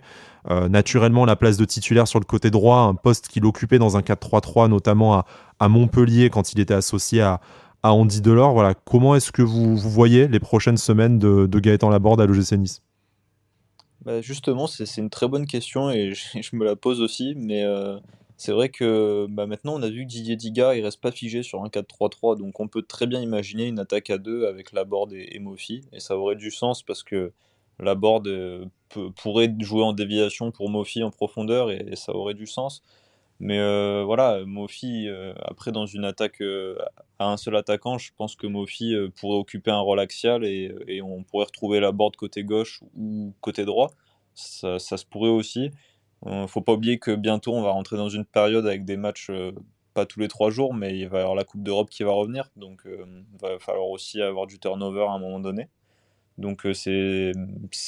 [0.50, 4.02] naturellement la place de titulaire sur le côté droit, un poste qu'il occupait dans un
[4.02, 5.26] 4-3-3, notamment
[5.60, 7.40] à, Montpellier quand il était associé à,
[7.84, 8.54] Andy Delors.
[8.54, 12.82] Voilà, comment est-ce que vous, voyez les prochaines semaines de, Gaëtan Laborde à l'OGC Nice?
[14.06, 17.64] Bah Justement, c'est une très bonne question et je, me la pose aussi, mais
[18.38, 21.42] c'est vrai que bah, maintenant, on a vu que Didier Digard, il reste pas figé
[21.42, 25.14] sur un 4-3-3, donc on peut très bien imaginer une attaque à deux avec Laborde
[25.14, 25.42] et, et
[25.92, 27.34] et ça aurait du sens parce que
[27.80, 28.66] Laborde euh,
[29.16, 32.84] pourrait jouer en déviation pour Mofi en profondeur, et, ça aurait du sens.
[33.40, 36.42] Mais euh, voilà, Mofi, euh, après dans une attaque
[37.20, 41.24] à un seul attaquant, je pense que Mofi pourrait occuper un rôle axial et, on
[41.24, 43.92] pourrait retrouver Laborde côté gauche ou côté droit.
[44.34, 45.72] Ça, se pourrait aussi.
[46.26, 49.32] Euh, faut pas oublier que bientôt on va rentrer dans une période avec des matchs
[49.94, 52.12] pas tous les trois jours, mais il va y avoir la Coupe d'Europe qui va
[52.12, 55.70] revenir, donc il va falloir aussi avoir du turnover à un moment donné.
[56.38, 57.32] Donc c'est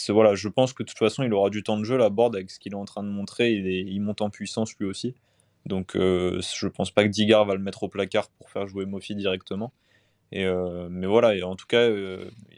[0.09, 2.35] voilà, je pense que de toute façon il aura du temps de jeu la board
[2.35, 5.15] avec ce qu'il est en train de montrer, il, monte en puissance lui aussi.
[5.65, 9.15] Donc je pense pas que Digard va le mettre au placard pour faire jouer Mofi
[9.15, 9.71] directement.
[10.31, 10.45] Et,
[10.89, 11.89] mais voilà, et en tout cas,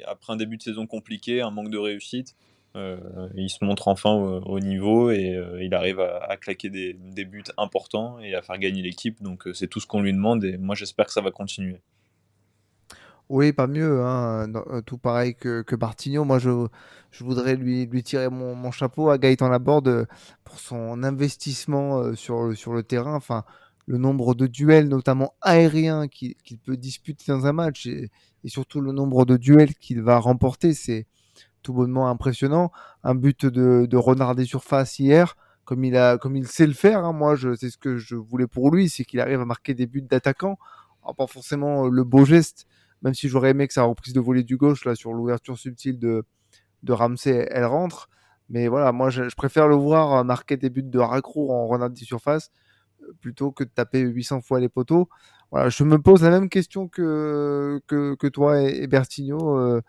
[0.06, 2.36] après un début de saison compliqué, un manque de réussite,
[2.78, 7.44] euh, il se montre enfin au, niveau et euh, il arrive à, claquer des, buts
[7.58, 9.22] importants et à faire gagner l'équipe.
[9.22, 11.82] Donc euh, c'est tout ce qu'on lui demande et moi j'espère que ça va continuer.
[13.32, 14.04] Oui, pas mieux.
[14.04, 14.52] Hein.
[14.86, 16.68] Tout pareil que, que Moi, je,
[17.12, 20.06] je voudrais lui, lui tirer mon, chapeau à Gaëtan Laborde
[20.44, 23.16] pour son investissement sur, sur le terrain.
[23.16, 23.46] Enfin,
[23.86, 28.12] le nombre de duels, notamment aériens, qu'il peut disputer dans un match et,
[28.44, 31.08] et surtout le nombre de duels qu'il va remporter, c'est
[31.64, 32.74] tout bonnement impressionnant.
[33.06, 36.74] Un but de, de Renard des surfaces hier, comme il, a, comme il sait le
[36.74, 37.06] faire.
[37.06, 37.14] Hein.
[37.14, 40.02] Moi, c'est ce que je voulais pour lui, c'est qu'il arrive à marquer des buts
[40.02, 40.58] d'attaquant.
[41.18, 42.68] Pas forcément le beau geste,
[43.02, 46.00] même si j'aurais aimé que sa reprise de volée du gauche, là, sur l'ouverture subtile
[46.00, 46.24] de,
[46.84, 48.10] de Ramsey, elle rentre.
[48.50, 52.04] Mais voilà, moi, je, préfère le voir marquer des buts de raccro en Renard des
[52.04, 52.52] surfaces
[53.02, 55.10] euh, plutôt que de taper 800 fois les poteaux.
[55.52, 59.58] Voilà, je me pose la même question que, que, toi et, Bertigno.
[59.58, 59.82] Euh,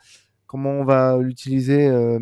[0.47, 2.19] comment on va l'utiliser euh,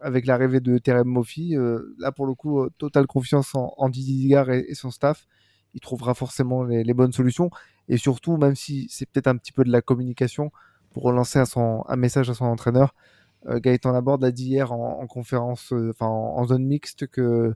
[0.00, 1.14] avec l'arrivée de Terem.
[1.38, 5.26] Euh, là, pour le coup, totale confiance en, en Didier et, son staff.
[5.74, 7.50] Il trouvera forcément les, bonnes solutions.
[7.90, 10.50] Et surtout, même si c'est peut-être un petit peu de la communication,
[10.92, 12.94] pour relancer un, message à son entraîneur,
[13.46, 17.54] Gaëtan Laborde a dit hier en, conférence, enfin en, zone mixte, que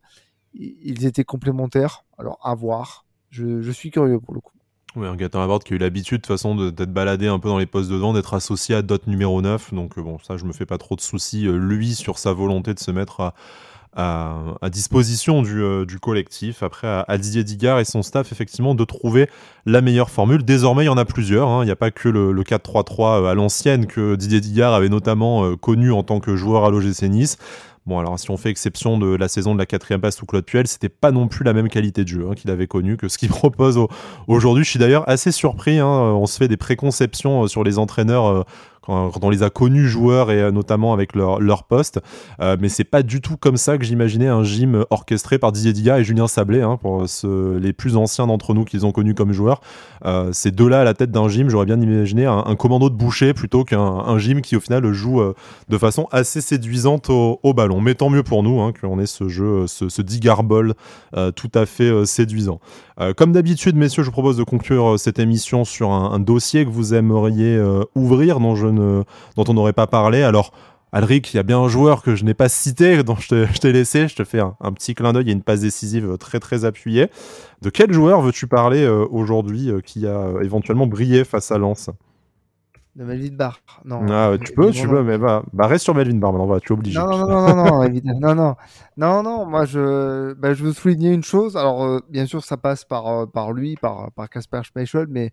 [0.55, 2.05] ils étaient complémentaires.
[2.19, 3.07] Alors, à voir.
[3.31, 4.55] je suis curieux pour le coup.
[4.97, 7.67] Oui, Gaëtan Laborde qui a eu l'habitude de façon d'être baladé un peu dans les
[7.67, 9.75] postes de devant, d'être associé à Dot numéro 9.
[9.75, 12.33] Donc euh, bon, ça je me fais pas trop de soucis, euh, lui, sur sa
[12.33, 13.35] volonté de se mettre à,
[13.97, 16.63] à, disposition du, euh, collectif.
[16.63, 19.29] Après, à, Didier Digard et son staff, effectivement, de trouver
[19.67, 20.45] la meilleure formule.
[20.45, 21.49] Désormais, il y en a plusieurs.
[21.49, 21.63] Hein.
[21.63, 25.57] Il n'y a pas que le, le 4-3-3 à l'ancienne que Didier Digard avait notamment
[25.57, 27.39] connu en tant que joueur à l'OGC Nice.
[27.87, 30.47] Bon, alors si on fait exception de la saison de la quatrième passe sous Claude
[30.47, 33.09] Puel, c'était pas non plus la même qualité de jeu hein, qu'il avait connu que
[33.09, 33.79] ce qu'il propose
[34.27, 34.65] aujourd'hui.
[34.65, 35.79] Je suis d'ailleurs assez surpris.
[35.81, 38.43] Hein, on se fait des préconceptions euh, sur les entraîneurs euh,
[38.85, 42.01] quand, on les a connus joueurs et notamment avec leur, leur poste.
[42.41, 45.99] mais c'est pas du tout comme ça que j'imaginais un gym orchestré par Didier Dia
[45.99, 49.61] et Julien Sablé, hein, pour les plus anciens d'entre nous qu'ils ont connus comme joueurs.
[50.33, 53.65] ces deux-là à la tête d'un gym, j'aurais bien imaginé un, commando de boucher plutôt
[53.65, 55.23] qu'un gym qui au final joue
[55.69, 57.81] de façon assez séduisante au, ballon.
[57.81, 60.75] Mais tant mieux pour nous hein, qu'on ait ce jeu, ce, ce Digarball
[61.35, 62.61] tout à fait séduisant.
[63.01, 66.65] Euh, comme d'habitude, messieurs, je vous propose de conclure euh, cette émission sur un, dossier
[66.65, 69.03] que vous aimeriez euh, ouvrir, dont, je euh,
[69.37, 70.23] dont on n'aurait pas parlé.
[70.23, 70.53] Alors,
[70.93, 73.73] Alric, il y a bien un joueur que je n'ai pas cité, dont je t'ai
[73.73, 74.09] laissé.
[74.09, 77.09] Je te fais un, petit clin d'œil et une passe décisive euh, très très appuyée.
[77.63, 81.91] De quel joueur veux-tu parler euh, aujourd'hui qui a éventuellement brillé face à Lens?
[82.95, 83.61] De Melvin Barr.
[83.85, 84.07] Non.
[84.09, 86.33] Ah, tu peux, tu peux, mais bah, reste sur Melvin Barr.
[86.33, 86.97] Maintenant, bah, tu es obligé.
[87.01, 87.89] Non, non, non,
[88.21, 88.55] non, non.
[88.97, 89.47] Non, non.
[89.47, 91.57] Moi, je, bah, je veux souligner une chose.
[91.57, 95.33] Alors, bien sûr, ça passe par, par lui, par Casper par mais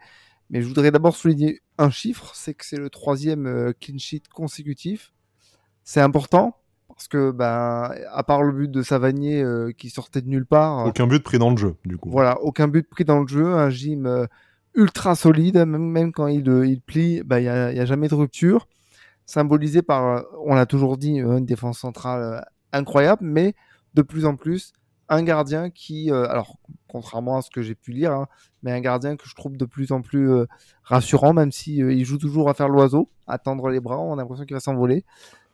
[0.51, 4.23] mais je voudrais d'abord souligner un chiffre, c'est que c'est le troisième euh, clean sheet
[4.31, 5.11] consécutif.
[5.83, 6.55] C'est important,
[6.87, 9.43] parce que, ben, à part le but de Savanier
[9.75, 10.85] qui sortait de nulle part.
[10.85, 12.11] Aucun but pris dans le jeu, du coup.
[12.11, 14.27] Voilà, aucun but pris dans le jeu, un gym
[14.73, 18.07] ultra solide, même, même quand il, euh, il plie, bah, il n'y a, a, jamais
[18.07, 18.67] de rupture.
[19.25, 23.55] Symbolisé par, euh, on l'a toujours dit, euh, une défense centrale incroyable, mais
[23.93, 24.73] de plus en plus,
[25.09, 26.57] un gardien qui, alors
[26.91, 28.27] contrairement à ce que j'ai pu lire, hein,
[28.63, 30.29] mais un gardien que je trouve de plus en plus
[30.83, 34.15] rassurant, même si il joue toujours à faire l'oiseau, à tendre les bras, on a
[34.17, 35.05] l'impression qu'il va s'envoler.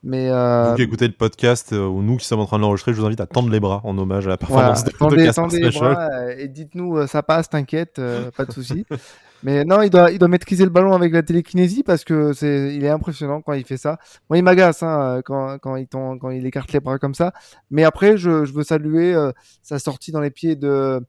[0.04, 0.70] Mais euh...
[0.70, 3.00] Vous qui écoutez le podcast euh, ou nous qui sommes en train de l'enregistrer, je
[3.00, 5.72] vous invite à tendre les bras en hommage à la performance de, tendez, tendez les
[5.72, 8.00] bras euh, et dites-nous euh, ça passe, t'inquiète,
[8.36, 8.86] pas de souci.
[9.44, 12.74] Mais non, il doit, il doit maîtriser le ballon avec la télékinésie parce que c'est,
[12.76, 14.00] il est impressionnant quand il fait ça.
[14.30, 17.34] Moi, il m'agace hein, quand, quand, il quand il écarte les bras comme ça.
[17.70, 19.16] Mais après, je, je veux saluer
[19.62, 21.06] sa sortie dans les pieds de,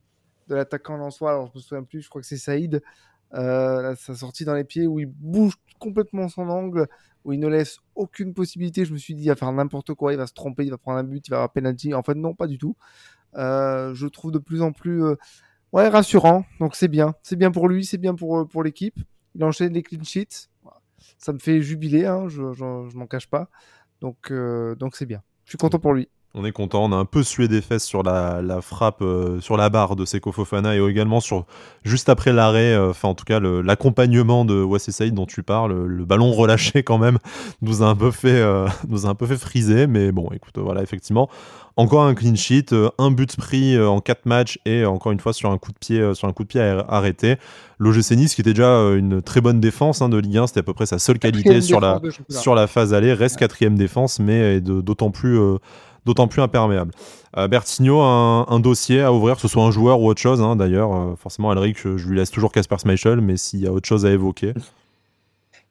[0.49, 1.31] de l'attaquant en soi.
[1.31, 2.81] Alors, je me souviens plus, je crois que c'est Saïd.
[3.35, 6.87] Euh, sa sortie dans les pieds où il bouge complètement son angle,
[7.23, 8.85] où il ne laisse aucune possibilité.
[8.85, 10.77] Je me suis dit, il va faire n'importe quoi, il va se tromper, il va
[10.77, 11.93] prendre un but, il va avoir penalty.
[11.93, 12.75] En fait, non, pas du tout.
[13.35, 15.15] Euh, je trouve de plus en plus euh,
[15.71, 16.43] ouais, rassurant.
[16.59, 17.13] Donc c'est bien.
[17.21, 18.97] C'est bien pour lui, c'est bien pour, pour l'équipe.
[19.35, 20.49] Il enchaîne les clean sheets.
[21.17, 23.49] Ça me fait jubiler, hein, je, je, m'en cache pas.
[24.01, 24.33] Donc
[24.79, 25.21] donc c'est bien.
[25.45, 26.09] Je suis content pour lui.
[26.35, 29.57] On est content, on a un peu sué des fesses sur la, frappe, euh, sur
[29.57, 31.45] la barre de Seko Fofana et également sur
[31.83, 35.87] juste après l'arrêt, euh, enfin en tout cas l'accompagnement de Wassé Saïd dont tu parles,
[35.87, 37.17] le, ballon relâché quand même
[37.63, 40.59] nous a un peu fait, euh, nous a un peu fait friser, mais bon, écoute,
[40.59, 41.29] voilà, effectivement,
[41.77, 45.49] encore un clean sheet, un but pris en 4 matchs et encore une fois sur
[45.49, 47.37] un coup de pied, sur un coup de pied arrêté.
[47.79, 50.63] L'OGC Nice qui était déjà une très bonne défense hein, de Ligue 1, c'était à
[50.63, 54.59] peu près sa seule qualité sur la, sur la phase allée, reste quatrième défense, mais
[54.61, 55.39] d'autant plus
[56.05, 56.91] d'autant plus imperméable.
[57.37, 60.55] Euh, Bertigno, un, dossier à ouvrir, que ce soit un joueur ou autre chose, hein,
[60.55, 60.93] d'ailleurs.
[60.93, 64.05] Euh, forcément, Alric, je, lui laisse toujours Casper Schmeichel, mais s'il y a autre chose
[64.05, 64.53] à évoquer.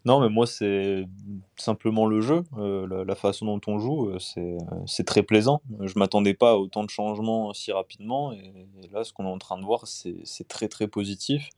[0.05, 1.05] Non, mais moi, c'est
[1.57, 5.61] simplement le jeu, euh, la, façon dont on joue, c'est très plaisant.
[5.81, 8.53] Je m'attendais pas à autant de changements si rapidement, et,
[8.93, 11.51] là, ce qu'on est en train de voir, c'est très très positif.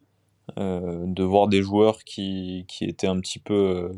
[0.56, 3.92] de voir des joueurs qui, étaient un petit peu euh,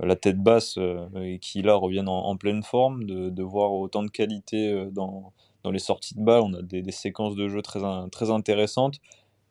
[0.00, 4.10] la tête basse euh, et qui là reviennent en, pleine forme, de, voir autant de
[4.10, 5.32] qualité euh, dans,
[5.62, 6.42] dans les sorties de balles.
[6.42, 7.80] On a des, séquences de jeu très,
[8.10, 8.98] très intéressantes.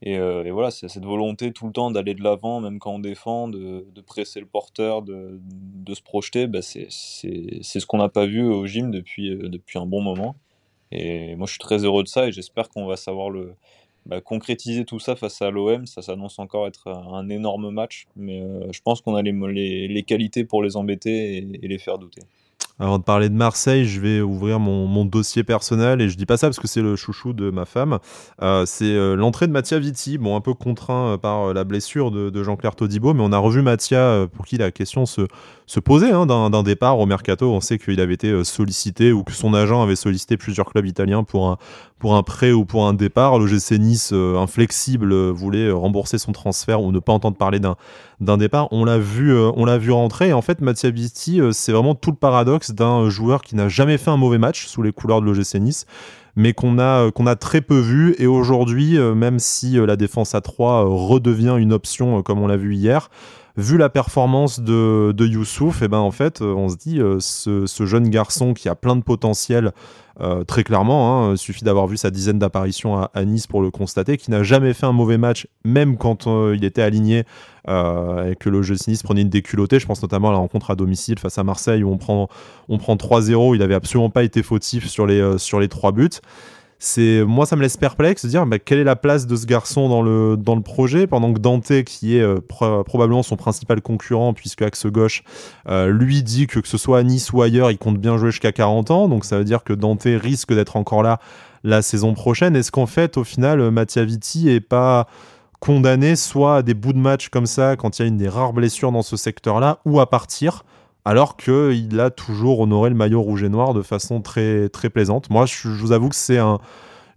[0.04, 0.18] Et,
[0.50, 3.86] voilà, c'est cette volonté tout le temps d'aller de l'avant, même quand on défend, de,
[4.08, 5.39] presser le porteur, de,
[5.94, 6.48] se projeter.
[6.48, 10.36] Bah c'est ce qu'on n'a pas vu au gym depuis, depuis un bon moment.
[10.92, 13.54] Et moi, je suis très heureux de ça et j'espère qu'on va savoir le,
[14.08, 18.41] bah, concrétiser tout ça face à l'OM, ça s'annonce encore être un énorme match, mais
[18.41, 22.22] euh, je pense qu'on a les, les, qualités pour les embêter et les faire douter.
[22.80, 26.38] Avant de parler de Marseille, je vais ouvrir mon, dossier personnel et je dis pas
[26.38, 27.99] ça parce que c'est le chouchou de ma femme.
[28.41, 32.43] Euh, c'est euh, l'entrée de Mathia Vitti, bon un peu contraint par la blessure de,
[32.43, 35.28] Jean-Claire Todibo, mais on a revu Mathia pour qui la question se,
[35.68, 37.52] se posait hein, d'un départ au mercato.
[37.52, 41.24] On sait qu'il avait été sollicité ou que son agent avait sollicité plusieurs clubs italiens
[41.24, 41.58] pour un,
[42.02, 43.38] pour un prêt ou pour un départ.
[43.38, 48.68] Le GC Nice, inflexible, voulait rembourser son transfert ou ne pas entendre parler d'un départ.
[48.72, 50.30] On l'a vu, euh, on l'a vu rentrer.
[50.30, 53.70] Et en fait, Mattia Bitti, euh, c'est vraiment tout le paradoxe d'un joueur qui n'a
[53.70, 55.86] jamais fait un mauvais match sous les couleurs de l'OGC Nice,
[56.36, 58.16] mais qu'on a, euh, qu'on a très peu vu.
[58.18, 62.76] Et aujourd'hui, même si la défense à 3 redevient une option, comme on l'a vu
[62.76, 63.10] hier,
[63.58, 67.66] vu la performance de, de Youssouf, et eh ben en fait, on se dit, ce,
[67.66, 69.72] ce, jeune garçon qui a plein de potentiel,
[70.20, 74.18] euh, très clairement, hein, suffit d'avoir vu sa dizaine d'apparitions à, Nice pour le constater,
[74.18, 77.24] qui n'a jamais fait un mauvais match, même quand euh, il était aligné
[77.68, 79.80] euh, et que le jeu Nice prenait une déculottée.
[79.80, 82.28] Je pense notamment à la rencontre à domicile face à Marseille où on prend,
[82.70, 83.56] on prend 3-0.
[83.56, 86.10] Il n'avait absolument pas été fautif sur les, sur les trois buts.
[86.84, 89.46] C'est moi ça me laisse perplexe de dire bah, quelle est la place de ce
[89.46, 94.34] garçon dans le, dans le projet pendant que Dante qui est probablement son principal concurrent
[94.34, 95.24] puisque axe gauche
[95.70, 98.52] lui dit que que ce soit à Nice ou ailleurs il compte bien jouer jusqu'à
[98.52, 99.08] 40 ans.
[99.08, 101.20] Donc ça veut dire que Dante risque d'être encore là
[101.64, 102.56] la saison prochaine.
[102.56, 105.08] Est-ce qu'en fait au final Mattia Vitti est pas
[105.62, 108.28] condamné soit à des bouts de match comme ça quand il y a une des
[108.28, 110.66] rares blessures dans ce secteur-là, ou à partir,
[111.06, 115.30] alors qu'il a toujours honoré le maillot rouge et noir de façon très, très plaisante.
[115.30, 116.60] Moi, je, vous avoue que c'est un...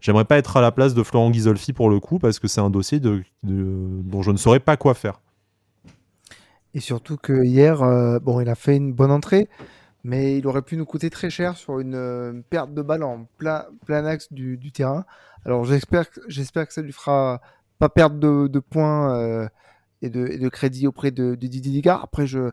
[0.00, 2.60] J'aimerais pas être à la place de Florent Ghisolfi pour le coup, parce que c'est
[2.60, 5.20] un dossier de, dont je ne saurais pas quoi faire.
[6.74, 9.48] Et surtout que hier, euh, bon, il a fait une bonne entrée,
[10.02, 13.26] mais il aurait pu nous coûter très cher sur une euh, perte de balle en
[13.38, 15.06] plein, plein axe du, terrain.
[15.46, 17.40] Alors j'espère, j'espère que ça lui fera
[17.78, 18.18] pas perdre
[18.48, 19.48] de, points euh,
[20.02, 22.02] et, de, et, de, crédit auprès de, Didier Digard.
[22.02, 22.50] Après, je,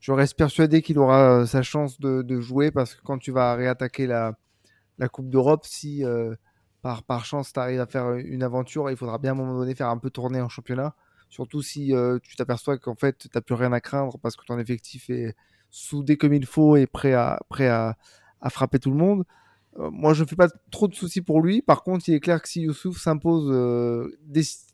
[0.00, 3.54] je reste persuadé qu'il aura euh, sa chance de, jouer parce que quand tu vas
[3.54, 4.36] réattaquer la,
[5.12, 6.34] Coupe d'Europe, si euh,
[6.82, 9.74] par, chance tu arrives à faire une aventure, il faudra bien à un moment donné
[9.74, 10.94] faire un peu tourner en championnat.
[11.28, 11.92] Surtout si
[12.22, 15.36] tu t'aperçois qu'en fait, tu n'as plus rien à craindre parce que ton effectif est
[15.70, 17.96] soudé comme il faut et prêt à,
[18.50, 19.24] frapper tout le monde.
[19.78, 21.62] Euh, moi, je ne fais pas trop de soucis pour lui.
[21.62, 24.18] Par contre, il est clair que si Youssouf s'impose euh,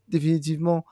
[0.09, 0.85] définitivement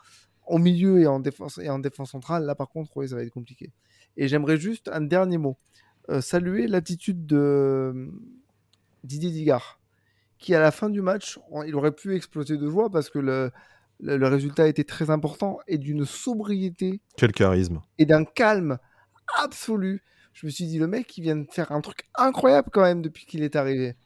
[0.47, 3.31] au milieu et en défense et en défense centrale, là par contre, ça va être
[3.33, 3.73] compliqué.
[4.17, 5.57] Et j'aimerais juste un dernier mot.
[6.09, 8.11] Euh, saluer l'attitude de
[9.05, 9.81] Didier Digard,
[10.39, 13.51] qui à la fin du match, il aurait pu exploser de joie parce que le,
[14.01, 17.01] le, résultat était très important et d'une sobriété.
[17.17, 17.81] Quel charisme.
[17.99, 18.79] Et d'un calme
[19.43, 20.03] absolu
[20.33, 23.03] je me suis dit, le mec, il vient de faire un truc incroyable quand même
[23.03, 23.97] depuis qu'il est arrivé.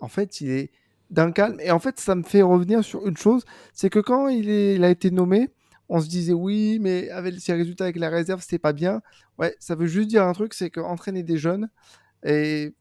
[0.00, 0.70] En fait, il est
[1.10, 1.58] d'un calme.
[1.60, 4.74] Et en fait, ça me fait revenir sur une chose, c'est que quand il, est,
[4.74, 5.50] il a été nommé,
[5.88, 9.02] on se disait oui, mais avec ses résultats avec la réserve, c'était pas bien.
[9.38, 11.68] Ouais, ça veut juste dire un truc, c'est qu'entraîner des jeunes
[12.24, 12.74] et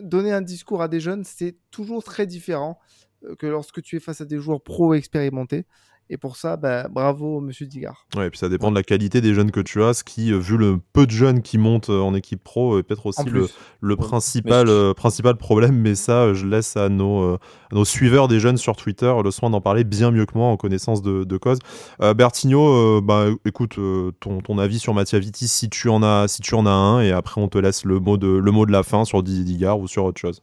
[0.00, 2.78] donner un discours à des jeunes, c'est toujours très différent
[3.24, 5.64] euh, que lorsque tu es face à des joueurs pro expérimentés.
[6.08, 8.06] Et pour ça, bah, bravo, monsieur Digard.
[8.16, 10.32] Ouais, et puis ça dépend de la qualité des jeunes que tu as, ce qui,
[10.32, 13.24] euh, vu le peu de jeunes qui montent euh, en équipe pro, est peut-être aussi
[13.24, 13.48] le,
[13.80, 15.76] le principal, euh, principal problème.
[15.76, 17.38] Mais ça, je laisse à nos,
[17.72, 20.56] nos suiveurs des jeunes sur Twitter le soin d'en parler bien mieux que moi en
[20.56, 21.58] connaissance de, de cause.
[22.00, 23.78] Bertigno, bah, écoute,
[24.20, 27.00] ton, ton, avis sur Mattia Vitti, si tu, en as, si tu en as un,
[27.00, 29.44] et après on te laisse le mot de, le mot de la fin sur Didier
[29.44, 30.40] Digard ou sur autre chose.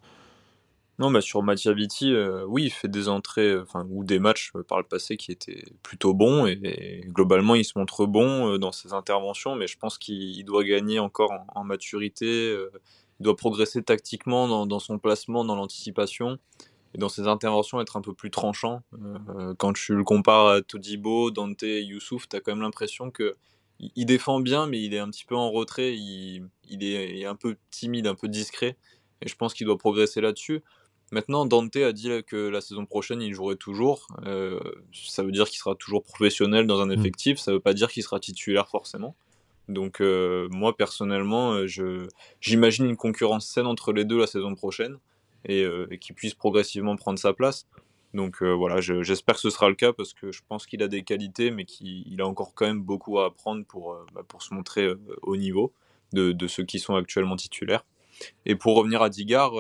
[1.04, 4.20] Non, bah sur Mattia Vitti, euh, oui, il fait des entrées, euh, enfin, ou des
[4.20, 8.58] matchs euh, par le passé qui étaient plutôt bons et, globalement il se montre bon
[8.58, 12.56] dans ses interventions, mais je pense qu'il doit gagner encore en, maturité,
[13.20, 16.40] il doit progresser tactiquement dans, son placement, dans l'anticipation
[16.96, 18.82] et dans ses interventions être un peu plus tranchant.
[19.58, 23.36] quand tu le compares à Todibo, Dante, Youssouf, tu as quand même l'impression que
[23.80, 26.48] il, défend bien, mais il est un petit peu en retrait, il
[26.82, 28.78] est un peu timide, un peu discret,
[29.22, 30.62] et je pense qu'il doit progresser là-dessus.
[31.14, 34.08] Maintenant, Dante a dit que la saison prochaine, il jouerait toujours.
[34.26, 34.60] Euh,
[34.92, 37.00] ça veut dire qu'il sera toujours professionnel dans un mm.
[37.00, 37.38] effectif.
[37.38, 39.16] Ça ne veut pas dire qu'il sera titulaire forcément.
[39.70, 42.08] Donc, euh, moi, personnellement, euh, je,
[42.42, 44.98] j'imagine une concurrence saine entre les deux la saison prochaine
[45.48, 45.68] et,
[46.02, 47.68] qu'il puisse progressivement prendre sa place.
[48.16, 51.04] Donc, voilà, j'espère que ce sera le cas parce que je pense qu'il a des
[51.04, 54.94] qualités, mais qu'il a encore quand même beaucoup à apprendre pour, bah, pour se montrer
[55.22, 55.74] au niveau
[56.12, 57.86] de, de, ceux qui sont actuellement titulaires.
[58.48, 59.54] Et pour revenir à Digard,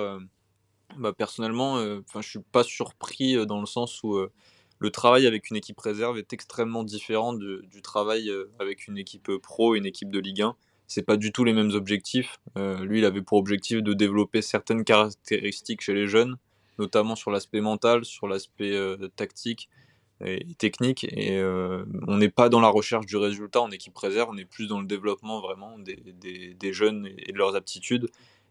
[0.97, 4.31] bah, personnellement, euh, enfin, je suis pas surpris euh, dans le sens où euh,
[4.79, 8.29] le travail avec une équipe réserve est extrêmement différent du travail
[8.59, 10.55] avec une équipe pro une équipe de Ligue 1.
[10.87, 12.41] C'est pas du tout les mêmes objectifs.
[12.57, 16.35] lui, il avait pour objectif de développer certaines caractéristiques chez les jeunes,
[16.79, 18.77] notamment sur l'aspect mental, sur l'aspect
[19.15, 19.69] tactique
[20.19, 21.05] et technique.
[21.05, 24.67] Et on n'est pas dans la recherche du résultat en équipe réserve, on est plus
[24.67, 28.09] dans le développement vraiment des, des, des jeunes et de leurs aptitudes.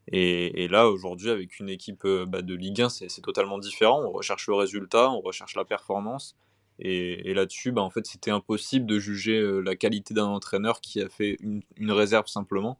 [0.08, 4.02] Et, là, aujourd'hui, avec une équipe euh, bah, de Ligue 1, c'est totalement différent.
[4.04, 6.36] On recherche le résultat, on recherche la performance.
[6.78, 11.00] Et, là-dessus, bah, en fait, c'était impossible de juger euh, la qualité d'un entraîneur qui
[11.00, 12.78] a fait une, réserve simplement.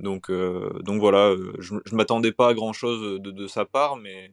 [0.00, 4.32] Donc, euh, donc voilà, je ne m'attendais pas à grand-chose de, sa part, mais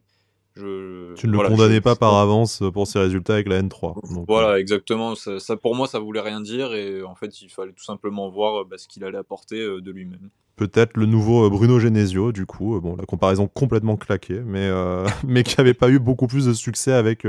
[0.56, 4.24] je, tu ne le condamnais pas par avance pour ses résultats avec la N3.
[4.26, 5.14] voilà, exactement.
[5.14, 6.74] Ça, pour moi, ça voulait rien dire.
[6.74, 10.30] Et en fait, il fallait tout simplement voir bah, ce qu'il allait apporter de lui-même
[10.66, 12.76] peut-être le nouveau euh, Bruno Genesio, du coup.
[12.76, 16.46] Euh, bon, la comparaison complètement claquée, mais, euh, mais qui n'avait pas eu beaucoup plus
[16.46, 17.26] de succès avec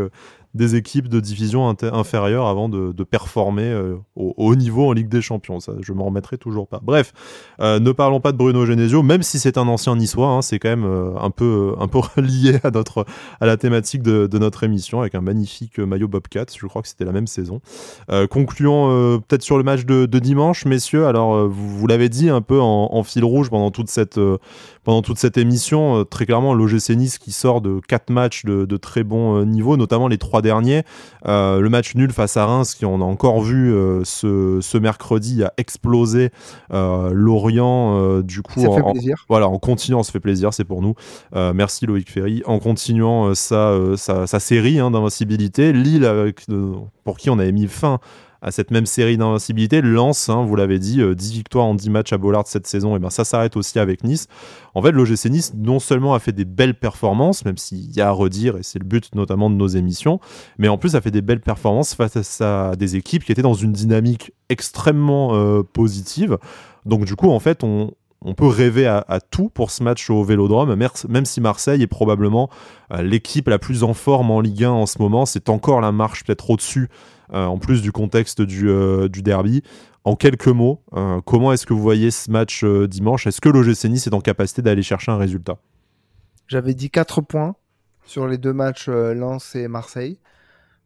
[0.53, 5.21] des équipes de division inférieure avant de, performer euh, au, haut niveau en Ligue des
[5.21, 5.59] Champions.
[5.59, 6.79] Ça, je m'en remettrai toujours pas.
[6.81, 7.11] Bref,
[7.59, 10.59] euh, ne parlons pas de Bruno Genesio, même si c'est un ancien niçois, hein, c'est
[10.59, 13.05] quand même euh, un peu, un peu lié à, notre,
[13.41, 16.45] à la thématique de, notre émission avec un magnifique maillot Bobcat.
[16.57, 17.61] Je crois que c'était la même saison.
[18.29, 21.05] concluons peut-être sur le match de, dimanche, messieurs.
[21.05, 24.19] Alors, vous, l'avez dit un peu en, fil rouge pendant toute cette,
[24.83, 26.03] pendant toute cette émission.
[26.05, 30.07] très clairement, l'OGC Nice qui sort de quatre matchs de, de très bon niveau, notamment
[30.07, 30.83] les trois dernier.
[31.27, 35.43] Euh, le match nul face à Reims, qui on a encore vu euh, ce, mercredi,
[35.43, 36.29] a explosé
[36.71, 38.21] euh, Lorient.
[38.21, 38.93] du coup, en,
[39.27, 40.93] voilà, en continuant, ça fait plaisir, c'est pour nous.
[41.33, 42.43] merci Loïc Ferry.
[42.45, 46.33] En continuant sa, sa, série hein, d'invincibilité, Lille,
[47.03, 47.99] pour qui on avait mis fin
[48.43, 49.81] à cette même série d'invincibilité.
[49.81, 52.95] Lance, hein, vous l'avez dit, 10 euh, victoires en 10 matchs à Bollard cette saison,
[52.95, 54.27] et ben ça s'arrête aussi avec Nice.
[54.75, 58.09] En fait, l'OGC Nice non seulement a fait des belles performances, même s'il y a
[58.09, 60.19] à redire, et c'est le but notamment de nos émissions,
[60.57, 63.53] mais en plus a fait des belles performances face à des équipes qui étaient dans
[63.53, 66.37] une dynamique extrêmement euh, positive.
[66.85, 67.93] Donc du coup, en fait, on,
[68.35, 72.49] peut rêver à, tout pour ce match au Vélodrome, même si Marseille est probablement
[72.91, 75.25] euh, l'équipe la plus en forme en Ligue 1 en ce moment.
[75.25, 76.89] C'est encore la marche peut-être au-dessus
[77.33, 79.63] en plus du contexte du, euh, derby.
[80.05, 83.25] En quelques mots, euh, comment est-ce que vous voyez ce match dimanche?
[83.25, 85.57] Est-ce que l'OGC Nice est en capacité d'aller chercher un résultat?
[86.47, 87.55] J'avais dit 4 points
[88.05, 90.19] sur les deux matchs Lens et Marseille.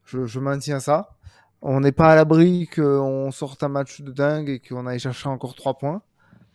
[0.06, 1.16] Je, maintiens ça.
[1.62, 5.30] On n'est pas à l'abri qu'on sorte un match de dingue et qu'on aille chercher
[5.30, 6.02] encore 3 points.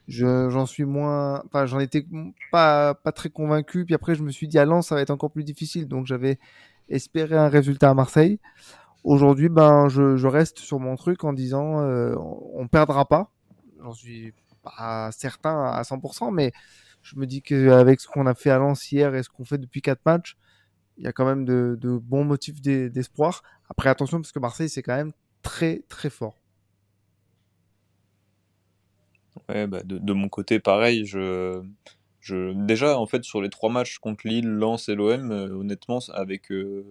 [0.08, 1.42] J'en suis moins.
[1.46, 2.06] Enfin, j'en étais
[2.50, 3.84] pas, pas très convaincu.
[3.84, 5.88] Puis après, je me suis dit à Lens, ça va être encore plus difficile.
[5.88, 6.38] Donc, j'avais
[6.88, 8.38] espéré un résultat à Marseille.
[9.04, 12.14] Aujourd'hui, ben, je, reste sur mon truc en disant euh,
[12.54, 13.32] on perdra pas.
[13.82, 14.32] J'en suis
[14.62, 16.52] pas certain à 100%, mais
[17.02, 19.58] je me dis qu'avec ce qu'on a fait à Lens hier et ce qu'on fait
[19.58, 20.36] depuis quatre matchs,
[20.98, 23.42] il y a quand même de, bons motifs d'espoir.
[23.68, 26.38] Après, attention, parce que Marseille, c'est quand même très, très fort.
[29.48, 31.04] Ouais, bah de, mon côté, pareil.
[31.06, 31.62] Je,
[32.20, 35.98] je, déjà, en fait, sur les trois matchs contre Lille, Lens et l'OM, euh, honnêtement,
[36.12, 36.84] avec euh,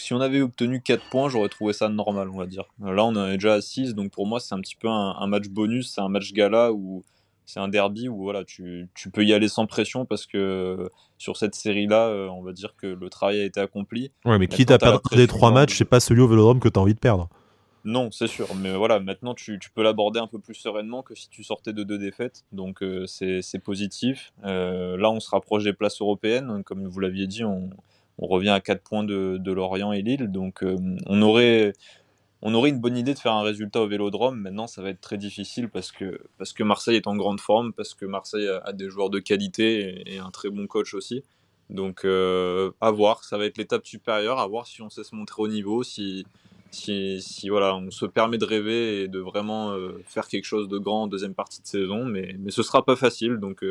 [0.00, 2.64] si on avait obtenu 4 points, j'aurais trouvé ça normal, on va dire.
[2.80, 5.48] Là, on est déjà à 6, donc pour moi, c'est un petit peu un, match
[5.48, 7.04] bonus, c'est un match gala où
[7.46, 11.54] c'est un derby où voilà, tu, peux y aller sans pression parce que sur cette
[11.54, 14.12] série-là, euh, on va dire que le travail a été accompli.
[14.24, 16.78] Ouais, mais quitte à perdre les 3 matchs, c'est pas celui au vélodrome que tu
[16.78, 17.28] as envie de perdre.
[17.84, 21.30] Non, c'est sûr, mais voilà, maintenant tu, peux l'aborder un peu plus sereinement que si
[21.30, 24.32] tu sortais de deux défaites, donc euh, c'est positif.
[24.44, 27.70] Euh, là, on se rapproche des places européennes, comme vous l'aviez dit, on,
[28.18, 30.30] on revient à 4 points de, Lorient et Lille.
[30.30, 31.72] Donc euh, on, aurait,
[32.42, 34.40] on aurait une bonne idée de faire un résultat au Vélodrome.
[34.40, 37.72] Maintenant, ça va être très difficile parce que, parce que Marseille est en grande forme,
[37.72, 41.22] parce que Marseille a, des joueurs de qualité et, un très bon coach aussi.
[41.70, 45.14] Donc euh, à voir, ça va être l'étape supérieure, à voir si on sait se
[45.14, 46.24] montrer au niveau, si,
[46.70, 50.66] si, si voilà, on se permet de rêver et de vraiment euh, faire quelque chose
[50.68, 53.36] de grand en deuxième partie de saison, mais, mais ce sera pas facile.
[53.36, 53.62] Donc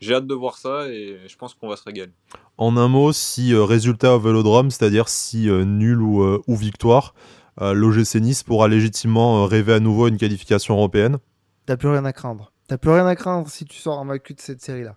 [0.00, 2.12] j'ai hâte de voir ça et je pense qu'on va se régaler.
[2.56, 6.56] En un mot, si euh, résultat au Vélodrome, c'est-à-dire si euh, nul ou, euh, ou
[6.56, 7.14] victoire,
[7.60, 11.18] l'OGC Nice pourra légitimement rêver à nouveau à une qualification européenne
[11.66, 12.52] T'as plus rien à craindre.
[12.68, 14.96] T'as plus rien à craindre si tu sors vaincu de cette série-là.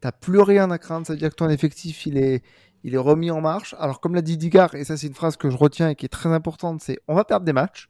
[0.00, 2.42] T'as plus rien à craindre, ça veut dire que ton effectif il est,
[2.82, 3.76] il est remis en marche.
[3.78, 6.04] Alors comme l'a dit Digard, et ça c'est une phrase que je retiens et qui
[6.04, 7.88] est très importante, c'est on va perdre des matchs,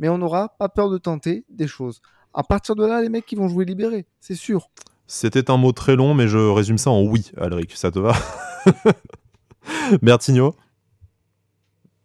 [0.00, 2.02] mais on n'aura pas peur de tenter des choses.
[2.34, 4.70] À partir de là, les mecs qui vont jouer libérés, c'est sûr.
[5.12, 7.72] C'était un mot très long, mais je résume ça en oui, Alric.
[7.72, 8.12] Ça te va
[10.02, 10.54] Bertigno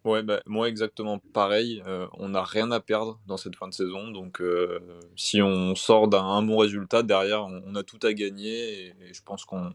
[0.04, 1.84] Ouais, bah, moi exactement pareil.
[1.86, 4.10] Euh, on n'a rien à perdre dans cette fin de saison.
[4.10, 4.80] Donc, euh,
[5.14, 8.86] si on sort d'un bon résultat, derrière, on, a tout à gagner.
[8.86, 9.70] et je pense qu'on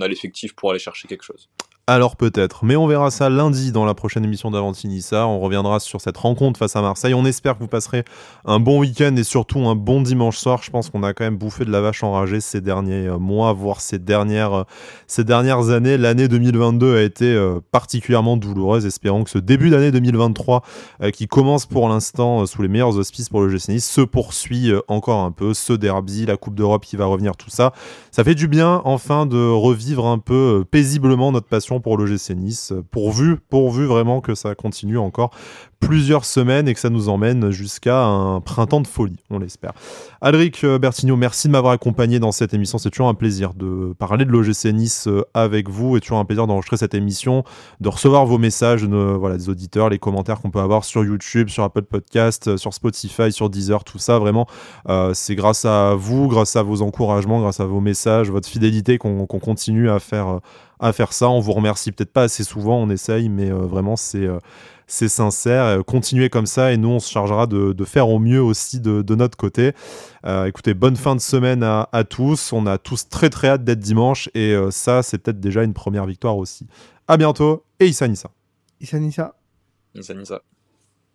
[0.00, 1.50] a l'effectif pour aller chercher quelque chose.
[1.88, 5.26] Alors peut-être, mais on verra ça lundi dans la prochaine émission d'Avantinissa.
[5.26, 7.12] On reviendra sur cette rencontre face à Marseille.
[7.12, 8.04] On espère que vous passerez
[8.44, 10.62] un bon week-end et surtout un bon dimanche soir.
[10.62, 13.52] Je pense qu'on a quand même bouffé de la vache enragée ces derniers euh, mois,
[13.52, 14.64] voire ces dernières, euh,
[15.08, 15.98] ces dernières années.
[15.98, 18.86] L'année 2022 a été euh, particulièrement douloureuse.
[18.86, 20.62] Espérons que ce début d'année 2023,
[21.12, 25.32] qui commence pour l'instant sous les meilleurs auspices pour le GC se poursuit encore un
[25.32, 25.52] peu.
[25.52, 27.72] Ce derby, la Coupe d'Europe qui va revenir, tout ça.
[28.12, 32.72] Ça fait du bien enfin de revivre un peu paisiblement notre passion pour l'OGC Nice,
[32.90, 35.30] pourvu, pourvu vraiment que ça continue encore
[35.82, 39.72] plusieurs semaines et que ça nous emmène jusqu'à un printemps de folie, on l'espère.
[40.20, 42.78] Alric euh, Bertigno, merci de m'avoir accompagné dans cette émission.
[42.78, 46.24] C'est toujours un plaisir de parler de l'OGC Nice euh, avec vous et toujours un
[46.24, 47.42] plaisir d'enregistrer cette émission,
[47.80, 51.64] de recevoir vos messages voilà, des auditeurs, les commentaires qu'on peut avoir sur YouTube, sur
[51.64, 54.18] Apple Podcast, euh, sur Spotify, sur Deezer, tout ça.
[54.18, 54.46] Vraiment,
[55.14, 59.26] c'est grâce à vous, grâce à vos encouragements, grâce à vos messages, votre fidélité qu'on
[59.26, 60.40] continue à faire
[60.82, 61.28] à faire ça.
[61.28, 64.28] On vous remercie peut-être pas assez souvent, on essaye, mais vraiment c'est
[64.86, 65.82] c'est sincère.
[65.86, 69.38] Continuez comme ça et nous, on se chargera de, faire au mieux aussi de, notre
[69.38, 69.72] côté.
[70.46, 72.52] écoutez, bonne fin de semaine à, tous.
[72.52, 76.04] On a tous très très hâte d'être dimanche et ça, c'est peut-être déjà une première
[76.04, 76.66] victoire aussi.
[77.08, 78.30] À bientôt et Issa Nissa.
[78.80, 79.34] Issa Nissa.
[79.94, 80.42] Issa Nissa.